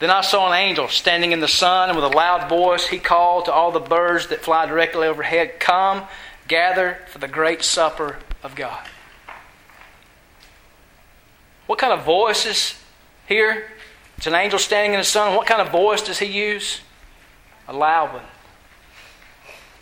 Then 0.00 0.10
I 0.10 0.20
saw 0.20 0.48
an 0.48 0.54
angel 0.54 0.88
standing 0.88 1.30
in 1.30 1.38
the 1.38 1.46
sun, 1.46 1.88
and 1.88 1.96
with 1.96 2.04
a 2.04 2.16
loud 2.16 2.48
voice 2.48 2.88
he 2.88 2.98
called 2.98 3.44
to 3.44 3.52
all 3.52 3.70
the 3.70 3.78
birds 3.78 4.26
that 4.26 4.40
fly 4.40 4.66
directly 4.66 5.06
overhead, 5.06 5.60
Come, 5.60 6.02
gather 6.48 6.98
for 7.08 7.18
the 7.18 7.28
great 7.28 7.62
supper 7.62 8.18
of 8.42 8.54
God. 8.54 8.86
What 11.66 11.78
kind 11.78 11.92
of 11.92 12.04
voice 12.04 12.44
is 12.44 12.74
here? 13.26 13.70
It's 14.16 14.26
an 14.26 14.34
angel 14.34 14.58
standing 14.58 14.94
in 14.94 15.00
the 15.00 15.04
sun. 15.04 15.34
What 15.34 15.46
kind 15.46 15.60
of 15.60 15.70
voice 15.70 16.02
does 16.02 16.18
he 16.18 16.26
use? 16.26 16.80
A 17.68 17.72
loud 17.72 18.12
one. 18.12 18.22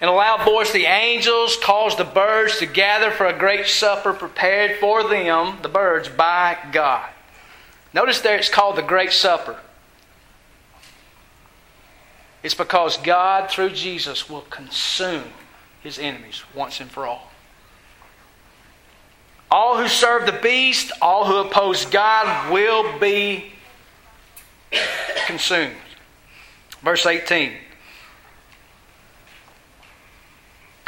In 0.01 0.09
a 0.09 0.12
loud 0.12 0.44
voice, 0.44 0.73
the 0.73 0.87
angels 0.87 1.59
caused 1.62 1.99
the 1.99 2.05
birds 2.05 2.59
to 2.59 2.66
gather 2.66 3.11
for 3.11 3.27
a 3.27 3.38
great 3.38 3.66
supper 3.66 4.14
prepared 4.14 4.79
for 4.79 5.07
them, 5.07 5.59
the 5.61 5.68
birds, 5.68 6.09
by 6.09 6.57
God. 6.73 7.07
Notice 7.92 8.20
there 8.20 8.37
it's 8.37 8.49
called 8.49 8.77
the 8.77 8.83
Great 8.83 9.12
Supper. 9.12 9.59
It's 12.42 12.55
because 12.55 12.96
God, 12.96 13.51
through 13.51 13.70
Jesus, 13.70 14.31
will 14.31 14.42
consume 14.42 15.25
his 15.83 15.99
enemies 15.99 16.43
once 16.55 16.81
and 16.81 16.90
for 16.90 17.07
all. 17.07 17.31
All 19.51 19.77
who 19.79 19.88
serve 19.88 20.27
the 20.27 20.38
beast, 20.40 20.93
all 21.03 21.27
who 21.27 21.37
oppose 21.38 21.85
God, 21.87 22.53
will 22.53 22.99
be 22.99 23.53
consumed. 25.27 25.75
Verse 26.83 27.05
18. 27.05 27.55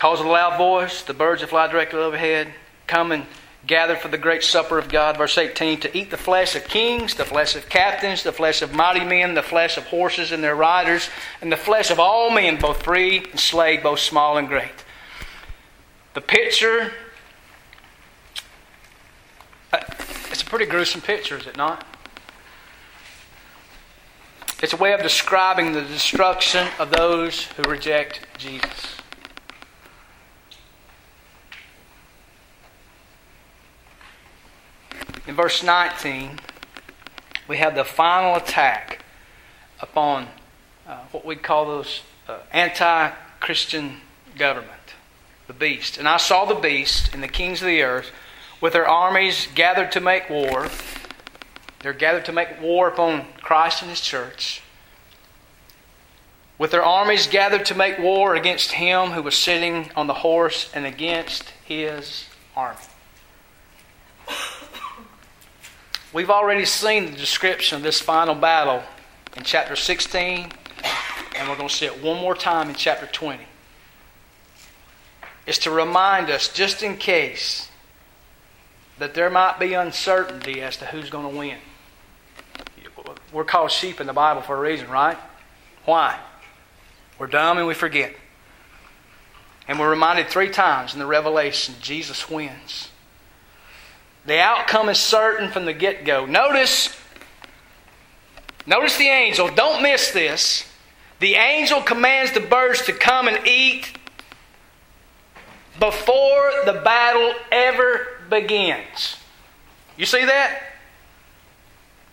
calls 0.02 0.18
a 0.18 0.24
loud 0.24 0.58
voice, 0.58 1.02
the 1.02 1.14
birds 1.14 1.42
that 1.42 1.46
fly 1.46 1.68
directly 1.68 2.00
overhead 2.00 2.52
come 2.88 3.12
and 3.12 3.24
gather 3.68 3.94
for 3.94 4.08
the 4.08 4.18
great 4.18 4.42
supper 4.42 4.76
of 4.76 4.88
God. 4.88 5.16
Verse 5.16 5.38
18 5.38 5.78
to 5.78 5.96
eat 5.96 6.10
the 6.10 6.16
flesh 6.16 6.56
of 6.56 6.64
kings, 6.64 7.14
the 7.14 7.24
flesh 7.24 7.54
of 7.54 7.68
captains, 7.68 8.24
the 8.24 8.32
flesh 8.32 8.62
of 8.62 8.74
mighty 8.74 9.04
men, 9.04 9.34
the 9.34 9.44
flesh 9.44 9.76
of 9.76 9.84
horses 9.84 10.32
and 10.32 10.42
their 10.42 10.56
riders, 10.56 11.08
and 11.40 11.52
the 11.52 11.56
flesh 11.56 11.92
of 11.92 12.00
all 12.00 12.30
men, 12.30 12.58
both 12.58 12.82
free 12.82 13.18
and 13.30 13.38
slave, 13.38 13.84
both 13.84 14.00
small 14.00 14.38
and 14.38 14.48
great. 14.48 14.81
The 16.14 16.20
picture, 16.20 16.92
uh, 19.72 19.80
it's 20.30 20.42
a 20.42 20.46
pretty 20.46 20.66
gruesome 20.66 21.00
picture, 21.00 21.38
is 21.38 21.46
it 21.46 21.56
not? 21.56 21.86
It's 24.62 24.72
a 24.72 24.76
way 24.76 24.92
of 24.92 25.02
describing 25.02 25.72
the 25.72 25.82
destruction 25.82 26.68
of 26.78 26.90
those 26.90 27.44
who 27.44 27.62
reject 27.64 28.26
Jesus. 28.38 28.96
in 35.32 35.36
verse 35.36 35.62
19, 35.62 36.38
we 37.48 37.56
have 37.56 37.74
the 37.74 37.84
final 37.84 38.36
attack 38.36 39.02
upon 39.80 40.26
uh, 40.86 40.98
what 41.10 41.24
we 41.24 41.36
call 41.36 41.64
those 41.64 42.02
uh, 42.28 42.38
anti 42.52 43.10
Christian 43.40 43.96
government, 44.36 44.81
the 45.52 45.58
beast. 45.58 45.98
And 45.98 46.08
I 46.08 46.16
saw 46.16 46.44
the 46.44 46.54
beast 46.54 47.10
and 47.12 47.22
the 47.22 47.28
kings 47.28 47.60
of 47.60 47.66
the 47.66 47.82
earth 47.82 48.10
with 48.60 48.72
their 48.72 48.88
armies 48.88 49.48
gathered 49.54 49.92
to 49.92 50.00
make 50.00 50.30
war. 50.30 50.68
They're 51.80 51.92
gathered 51.92 52.24
to 52.26 52.32
make 52.32 52.60
war 52.60 52.88
upon 52.88 53.26
Christ 53.42 53.82
and 53.82 53.90
his 53.90 54.00
church. 54.00 54.62
With 56.58 56.70
their 56.70 56.84
armies 56.84 57.26
gathered 57.26 57.66
to 57.66 57.74
make 57.74 57.98
war 57.98 58.34
against 58.34 58.72
him 58.72 59.10
who 59.10 59.22
was 59.22 59.36
sitting 59.36 59.90
on 59.96 60.06
the 60.06 60.14
horse 60.14 60.70
and 60.74 60.86
against 60.86 61.50
his 61.64 62.26
army. 62.56 62.78
We've 66.12 66.30
already 66.30 66.66
seen 66.66 67.06
the 67.06 67.16
description 67.16 67.76
of 67.76 67.82
this 67.82 68.00
final 68.00 68.34
battle 68.34 68.82
in 69.36 69.42
chapter 69.44 69.76
16, 69.76 70.52
and 71.36 71.48
we're 71.48 71.56
going 71.56 71.68
to 71.68 71.74
see 71.74 71.86
it 71.86 72.02
one 72.02 72.20
more 72.20 72.34
time 72.34 72.68
in 72.68 72.74
chapter 72.74 73.06
20. 73.06 73.46
It's 75.46 75.58
to 75.58 75.70
remind 75.70 76.30
us, 76.30 76.48
just 76.48 76.82
in 76.82 76.96
case, 76.96 77.68
that 78.98 79.14
there 79.14 79.30
might 79.30 79.58
be 79.58 79.74
uncertainty 79.74 80.62
as 80.62 80.76
to 80.78 80.86
who's 80.86 81.10
going 81.10 81.30
to 81.30 81.36
win. 81.36 81.58
We're 83.32 83.44
called 83.44 83.70
sheep 83.70 84.00
in 84.00 84.06
the 84.06 84.12
Bible 84.12 84.42
for 84.42 84.56
a 84.56 84.60
reason, 84.60 84.88
right? 84.88 85.16
Why? 85.84 86.18
We're 87.18 87.26
dumb 87.26 87.58
and 87.58 87.66
we 87.66 87.74
forget. 87.74 88.14
And 89.66 89.78
we're 89.78 89.90
reminded 89.90 90.28
three 90.28 90.50
times 90.50 90.92
in 90.92 90.98
the 90.98 91.06
Revelation 91.06 91.74
Jesus 91.80 92.28
wins. 92.28 92.90
The 94.26 94.38
outcome 94.38 94.88
is 94.88 94.98
certain 94.98 95.50
from 95.50 95.64
the 95.64 95.72
get 95.72 96.04
go. 96.04 96.26
Notice, 96.26 96.96
notice 98.66 98.96
the 98.98 99.08
angel. 99.08 99.48
Don't 99.48 99.82
miss 99.82 100.10
this. 100.12 100.68
The 101.20 101.34
angel 101.34 101.80
commands 101.80 102.32
the 102.32 102.40
birds 102.40 102.82
to 102.86 102.92
come 102.92 103.28
and 103.28 103.46
eat 103.46 103.96
before 105.82 106.52
the 106.64 106.80
battle 106.84 107.34
ever 107.50 108.06
begins. 108.30 109.16
You 109.96 110.06
see 110.06 110.24
that? 110.24 110.62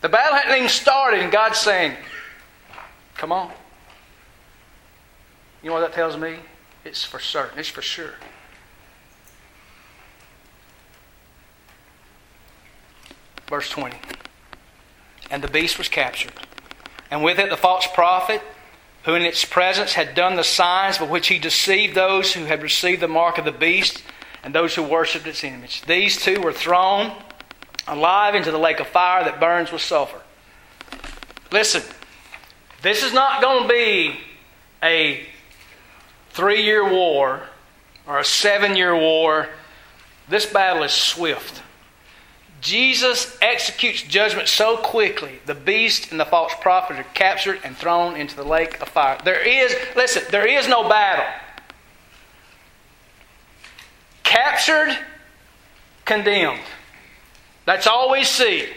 The 0.01 0.10
battle 0.10 0.36
hadn't 0.36 0.58
even 0.58 0.69
started, 0.69 1.19
and 1.19 1.32
God's 1.32 1.60
saying, 1.60 1.93
Come 3.13 3.32
on. 3.32 3.51
You 5.62 5.69
know 5.69 5.75
what 5.75 5.82
that 5.82 5.93
tells 5.93 6.17
me? 6.17 6.38
It's 6.84 7.03
for 7.03 7.19
certain, 7.19 7.60
it's 7.60 7.69
for 7.69 7.84
sure. 7.84 8.13
Verse 13.47 13.69
20. 13.69 13.97
And 15.29 15.43
the 15.43 15.47
beast 15.47 15.77
was 15.77 15.89
captured, 15.89 16.34
and 17.12 17.23
with 17.23 17.38
it 17.38 17.51
the 17.51 17.58
false 17.58 17.86
prophet, 17.93 18.41
who 19.03 19.15
in 19.15 19.21
its 19.21 19.45
presence 19.45 19.93
had 19.93 20.15
done 20.15 20.35
the 20.35 20.43
signs 20.43 20.97
by 20.97 21.05
which 21.05 21.27
he 21.27 21.39
deceived 21.39 21.95
those 21.95 22.33
who 22.33 22.45
had 22.45 22.62
received 22.62 23.01
the 23.01 23.07
mark 23.07 23.38
of 23.38 23.45
the 23.45 23.51
beast 23.51 24.03
and 24.43 24.53
those 24.53 24.75
who 24.75 24.83
worshipped 24.83 25.27
its 25.27 25.43
image. 25.43 25.81
These 25.83 26.21
two 26.21 26.41
were 26.41 26.53
thrown 26.53 27.12
alive 27.88 28.35
into 28.35 28.51
the 28.51 28.57
lake 28.57 28.79
of 28.79 28.88
fire 28.88 29.23
that 29.23 29.39
burns 29.39 29.71
with 29.71 29.81
sulfur. 29.81 30.21
Listen, 31.51 31.81
this 32.81 33.03
is 33.03 33.13
not 33.13 33.41
going 33.41 33.63
to 33.63 33.69
be 33.69 34.19
a 34.83 35.25
three 36.29 36.63
year 36.63 36.88
war 36.89 37.41
or 38.07 38.19
a 38.19 38.25
seven 38.25 38.75
year 38.75 38.95
war. 38.95 39.49
This 40.29 40.45
battle 40.45 40.83
is 40.83 40.91
swift. 40.91 41.63
Jesus 42.62 43.38
executes 43.41 44.02
judgment 44.02 44.48
so 44.48 44.78
quickly, 44.78 45.39
the 45.45 45.56
beast 45.56 46.12
and 46.12 46.19
the 46.19 46.26
false 46.26 46.54
prophet 46.60 46.98
are 46.98 47.06
captured 47.13 47.60
and 47.63 47.78
thrown 47.78 48.15
into 48.15 48.36
the 48.36 48.43
lake 48.43 48.82
of 48.82 48.89
fire. 48.89 49.17
There 49.24 49.41
is, 49.41 49.76
listen, 49.95 50.24
there 50.32 50.48
is 50.48 50.67
no 50.67 50.88
battle. 50.88 51.26
Captured, 54.24 54.98
condemned. 56.06 56.62
That's 57.65 57.88
all 57.88 58.12
we 58.12 58.24
see. 58.24 58.67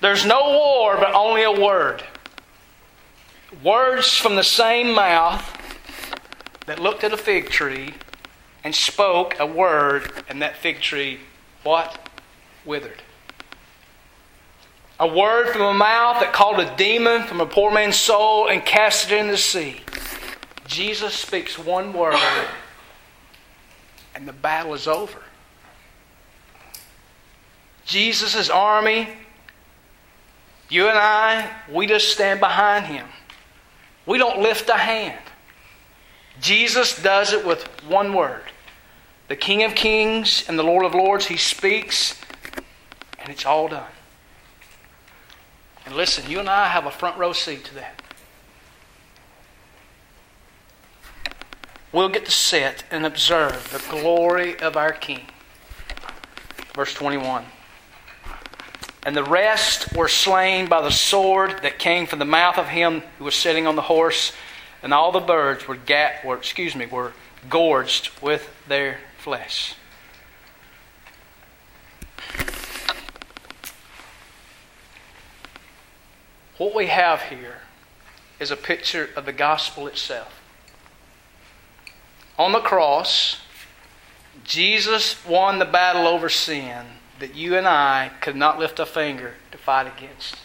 There's 0.00 0.24
no 0.24 0.50
war, 0.50 0.96
but 0.96 1.12
only 1.14 1.42
a 1.42 1.52
word. 1.52 2.02
Words 3.62 4.16
from 4.16 4.36
the 4.36 4.44
same 4.44 4.94
mouth 4.94 5.44
that 6.66 6.78
looked 6.78 7.04
at 7.04 7.12
a 7.12 7.16
fig 7.16 7.50
tree 7.50 7.94
and 8.64 8.74
spoke 8.74 9.38
a 9.38 9.46
word, 9.46 10.10
and 10.28 10.40
that 10.40 10.56
fig 10.56 10.80
tree, 10.80 11.20
what? 11.64 12.08
Withered. 12.64 13.02
A 15.00 15.06
word 15.06 15.48
from 15.48 15.62
a 15.62 15.72
mouth 15.72 16.20
that 16.20 16.34
called 16.34 16.60
a 16.60 16.76
demon 16.76 17.22
from 17.22 17.40
a 17.40 17.46
poor 17.46 17.72
man's 17.72 17.96
soul 17.96 18.48
and 18.48 18.62
cast 18.62 19.10
it 19.10 19.18
in 19.18 19.28
the 19.28 19.38
sea. 19.38 19.80
Jesus 20.66 21.14
speaks 21.14 21.58
one 21.58 21.94
word, 21.94 22.20
and 24.14 24.28
the 24.28 24.34
battle 24.34 24.74
is 24.74 24.86
over. 24.86 25.18
Jesus' 27.86 28.50
army, 28.50 29.08
you 30.68 30.86
and 30.86 30.98
I, 30.98 31.50
we 31.72 31.86
just 31.86 32.12
stand 32.12 32.38
behind 32.38 32.84
him. 32.84 33.06
We 34.04 34.18
don't 34.18 34.40
lift 34.42 34.68
a 34.68 34.76
hand. 34.76 35.18
Jesus 36.42 37.02
does 37.02 37.32
it 37.32 37.46
with 37.46 37.64
one 37.88 38.12
word. 38.12 38.42
The 39.28 39.36
King 39.36 39.62
of 39.62 39.74
Kings 39.74 40.44
and 40.46 40.58
the 40.58 40.62
Lord 40.62 40.84
of 40.84 40.94
Lords, 40.94 41.24
he 41.24 41.38
speaks, 41.38 42.20
and 43.18 43.30
it's 43.30 43.46
all 43.46 43.66
done. 43.66 43.86
And 45.90 45.96
listen, 45.96 46.30
you 46.30 46.38
and 46.38 46.48
I 46.48 46.68
have 46.68 46.86
a 46.86 46.90
front 46.92 47.18
row 47.18 47.32
seat 47.32 47.64
to 47.64 47.74
that. 47.74 48.00
We'll 51.90 52.08
get 52.08 52.24
to 52.26 52.30
sit 52.30 52.84
and 52.92 53.04
observe 53.04 53.72
the 53.72 53.82
glory 53.90 54.56
of 54.60 54.76
our 54.76 54.92
King. 54.92 55.22
Verse 56.76 56.94
21. 56.94 57.44
And 59.02 59.16
the 59.16 59.24
rest 59.24 59.92
were 59.96 60.06
slain 60.06 60.68
by 60.68 60.80
the 60.80 60.92
sword 60.92 61.58
that 61.62 61.80
came 61.80 62.06
from 62.06 62.20
the 62.20 62.24
mouth 62.24 62.56
of 62.56 62.68
him 62.68 63.02
who 63.18 63.24
was 63.24 63.34
sitting 63.34 63.66
on 63.66 63.74
the 63.74 63.82
horse, 63.82 64.32
and 64.84 64.94
all 64.94 65.10
the 65.10 65.18
birds 65.18 65.66
were, 65.66 65.74
ga- 65.74 66.20
were 66.24 66.36
excuse 66.36 66.76
me, 66.76 66.86
were 66.86 67.14
gorged 67.48 68.12
with 68.22 68.48
their 68.68 68.98
flesh. 69.18 69.74
What 76.60 76.74
we 76.74 76.88
have 76.88 77.22
here 77.22 77.56
is 78.38 78.50
a 78.50 78.56
picture 78.56 79.08
of 79.16 79.24
the 79.24 79.32
gospel 79.32 79.86
itself. 79.86 80.42
On 82.38 82.52
the 82.52 82.60
cross, 82.60 83.40
Jesus 84.44 85.24
won 85.24 85.58
the 85.58 85.64
battle 85.64 86.06
over 86.06 86.28
sin 86.28 86.84
that 87.18 87.34
you 87.34 87.56
and 87.56 87.66
I 87.66 88.10
could 88.20 88.36
not 88.36 88.58
lift 88.58 88.78
a 88.78 88.84
finger 88.84 89.36
to 89.52 89.56
fight 89.56 89.86
against. 89.86 90.36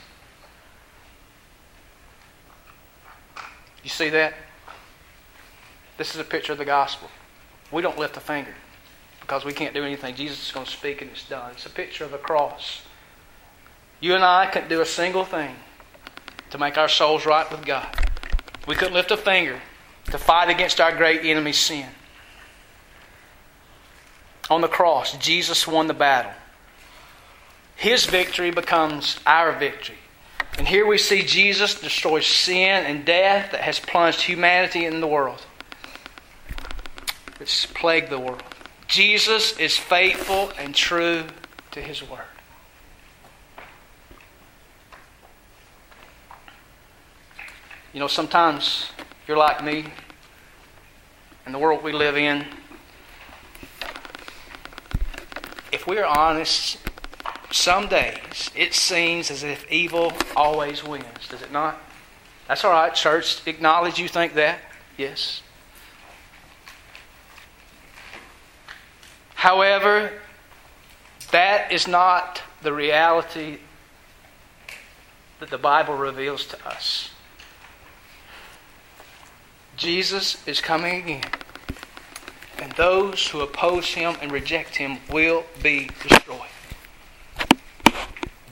You 3.84 3.90
see 3.90 4.08
that? 4.08 4.36
This 5.98 6.16
is 6.16 6.22
a 6.22 6.24
picture 6.24 6.54
of 6.54 6.60
the 6.60 6.64
gospel. 6.64 7.10
We 7.74 7.82
don't 7.82 8.00
lift 8.00 8.16
a 8.16 8.22
finger 8.22 8.56
because 9.20 9.44
we 9.44 9.52
can't 9.52 9.74
do 9.74 9.84
anything. 9.84 10.16
Jesus 10.16 10.46
is 10.48 10.54
going 10.54 10.66
to 10.66 10.72
speak 10.72 11.02
and 11.02 11.12
it's 11.12 11.28
done. 11.28 11.52
It's 11.52 11.66
a 11.66 11.70
picture 11.70 12.06
of 12.06 12.12
the 12.12 12.18
cross. 12.18 12.84
You 14.00 14.16
and 14.16 14.24
I 14.24 14.46
couldn't 14.46 14.70
do 14.70 14.80
a 14.80 14.86
single 14.86 15.26
thing 15.26 15.58
to 16.56 16.62
make 16.62 16.78
our 16.78 16.88
souls 16.88 17.26
right 17.26 17.52
with 17.52 17.66
God. 17.66 17.86
We 18.66 18.76
couldn't 18.76 18.94
lift 18.94 19.12
a 19.12 19.18
finger 19.18 19.60
to 20.06 20.18
fight 20.18 20.50
against 20.50 20.80
our 20.80 20.96
great 20.96 21.26
enemy, 21.26 21.52
sin. 21.52 21.90
On 24.50 24.62
the 24.62 24.70
cross, 24.70 25.18
Jesus 25.18 25.68
won 25.68 25.88
the 25.88 25.94
battle. 25.94 26.32
His 27.76 28.06
victory 28.06 28.52
becomes 28.52 29.20
our 29.28 29.52
victory. 29.52 29.98
And 30.58 30.66
here 30.66 30.88
we 30.88 30.98
see 30.98 31.24
Jesus 31.24 31.82
destroy 31.82 32.22
sin 32.22 32.86
and 32.86 33.04
death 33.04 33.52
that 33.52 33.60
has 33.60 33.78
plunged 33.78 34.22
humanity 34.22 34.86
in 34.86 35.02
the 35.02 35.08
world. 35.08 35.46
It's 37.42 37.66
plagued 37.66 38.10
the 38.10 38.20
world. 38.20 38.44
Jesus 38.88 39.60
is 39.60 39.76
faithful 39.76 40.54
and 40.58 40.74
true 40.74 41.26
to 41.72 41.82
his 41.82 42.02
word. 42.02 42.22
You 47.96 48.02
know, 48.02 48.08
sometimes 48.08 48.90
you're 49.26 49.38
like 49.38 49.64
me, 49.64 49.86
in 51.46 51.54
the 51.54 51.58
world 51.58 51.82
we 51.82 51.94
live 51.94 52.18
in, 52.18 52.46
if 55.72 55.88
we're 55.88 56.04
honest, 56.04 56.78
some 57.52 57.88
days 57.88 58.52
it 58.54 58.74
seems 58.74 59.32
as 59.32 59.44
if 59.44 59.72
evil 59.72 60.12
always 60.36 60.84
wins, 60.84 61.06
does 61.30 61.42
it 61.42 61.54
not? 61.54 61.82
That's 62.50 62.66
all 62.66 62.72
right, 62.74 62.94
church. 62.94 63.48
Acknowledge 63.48 63.98
you 63.98 64.10
think 64.10 64.34
that. 64.34 64.60
Yes. 64.98 65.42
However, 69.36 70.12
that 71.32 71.72
is 71.72 71.88
not 71.88 72.42
the 72.62 72.74
reality 72.74 73.60
that 75.40 75.50
the 75.50 75.58
Bible 75.58 75.96
reveals 75.96 76.46
to 76.48 76.68
us. 76.68 77.12
Jesus 79.76 80.46
is 80.48 80.62
coming 80.62 81.04
again. 81.04 81.24
And 82.60 82.72
those 82.74 83.28
who 83.28 83.42
oppose 83.42 83.94
him 83.94 84.16
and 84.22 84.32
reject 84.32 84.78
him 84.78 85.00
will 85.12 85.44
be 85.62 85.90
destroyed. 86.08 86.40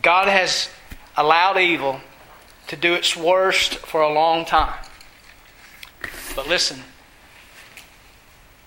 God 0.02 0.28
has 0.28 0.70
allowed 1.16 1.58
evil 1.58 2.02
to 2.68 2.76
do 2.76 2.94
its 2.94 3.16
worst 3.16 3.76
for 3.76 4.02
a 4.02 4.12
long 4.12 4.44
time. 4.46 4.84
But 6.36 6.48
listen, 6.48 6.82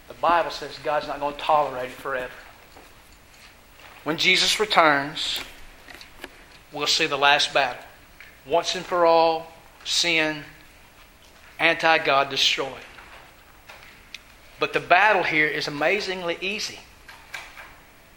the 0.08 0.14
Bible 0.14 0.50
says 0.50 0.78
God's 0.82 1.08
not 1.08 1.20
going 1.20 1.34
to 1.34 1.40
tolerate 1.40 1.90
it 1.90 1.96
forever. 1.96 2.32
When 4.04 4.16
Jesus 4.16 4.58
returns, 4.58 5.40
we'll 6.72 6.86
see 6.86 7.06
the 7.06 7.18
last 7.18 7.52
battle. 7.52 7.82
Once 8.46 8.74
and 8.74 8.86
for 8.86 9.04
all, 9.04 9.52
sin 9.84 10.44
anti 11.58 11.98
God 11.98 12.30
destroyed. 12.30 12.72
But 14.58 14.72
the 14.72 14.80
battle 14.80 15.22
here 15.22 15.46
is 15.46 15.68
amazingly 15.68 16.38
easy. 16.40 16.80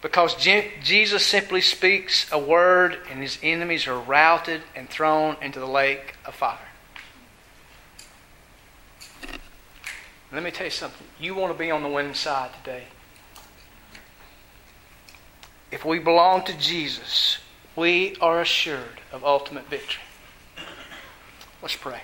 Because 0.02 0.36
Jesus 0.36 1.26
simply 1.26 1.60
speaks 1.60 2.32
a 2.32 2.40
word 2.40 3.00
and 3.12 3.22
his 3.22 3.38
enemies 3.44 3.86
are 3.86 4.00
routed 4.00 4.62
and 4.74 4.90
thrown 4.90 5.36
into 5.42 5.60
the 5.60 5.68
lake 5.68 6.16
of 6.26 6.34
fire. 6.34 6.58
Let 10.32 10.44
me 10.44 10.52
tell 10.52 10.68
you 10.68 10.72
something. 10.72 11.06
You 11.20 11.36
want 11.36 11.52
to 11.52 11.58
be 11.58 11.72
on 11.72 11.84
the 11.84 11.90
winning 11.90 12.14
side 12.14 12.52
today. 12.64 12.84
If 15.72 15.84
we 15.84 16.00
belong 16.00 16.46
to 16.46 16.58
Jesus, 16.58 17.40
we 17.76 18.16
are 18.22 18.40
assured 18.42 19.02
of 19.12 19.26
ultimate 19.26 19.68
victory. 19.68 20.04
Let's 21.62 21.76
pray. 21.76 22.02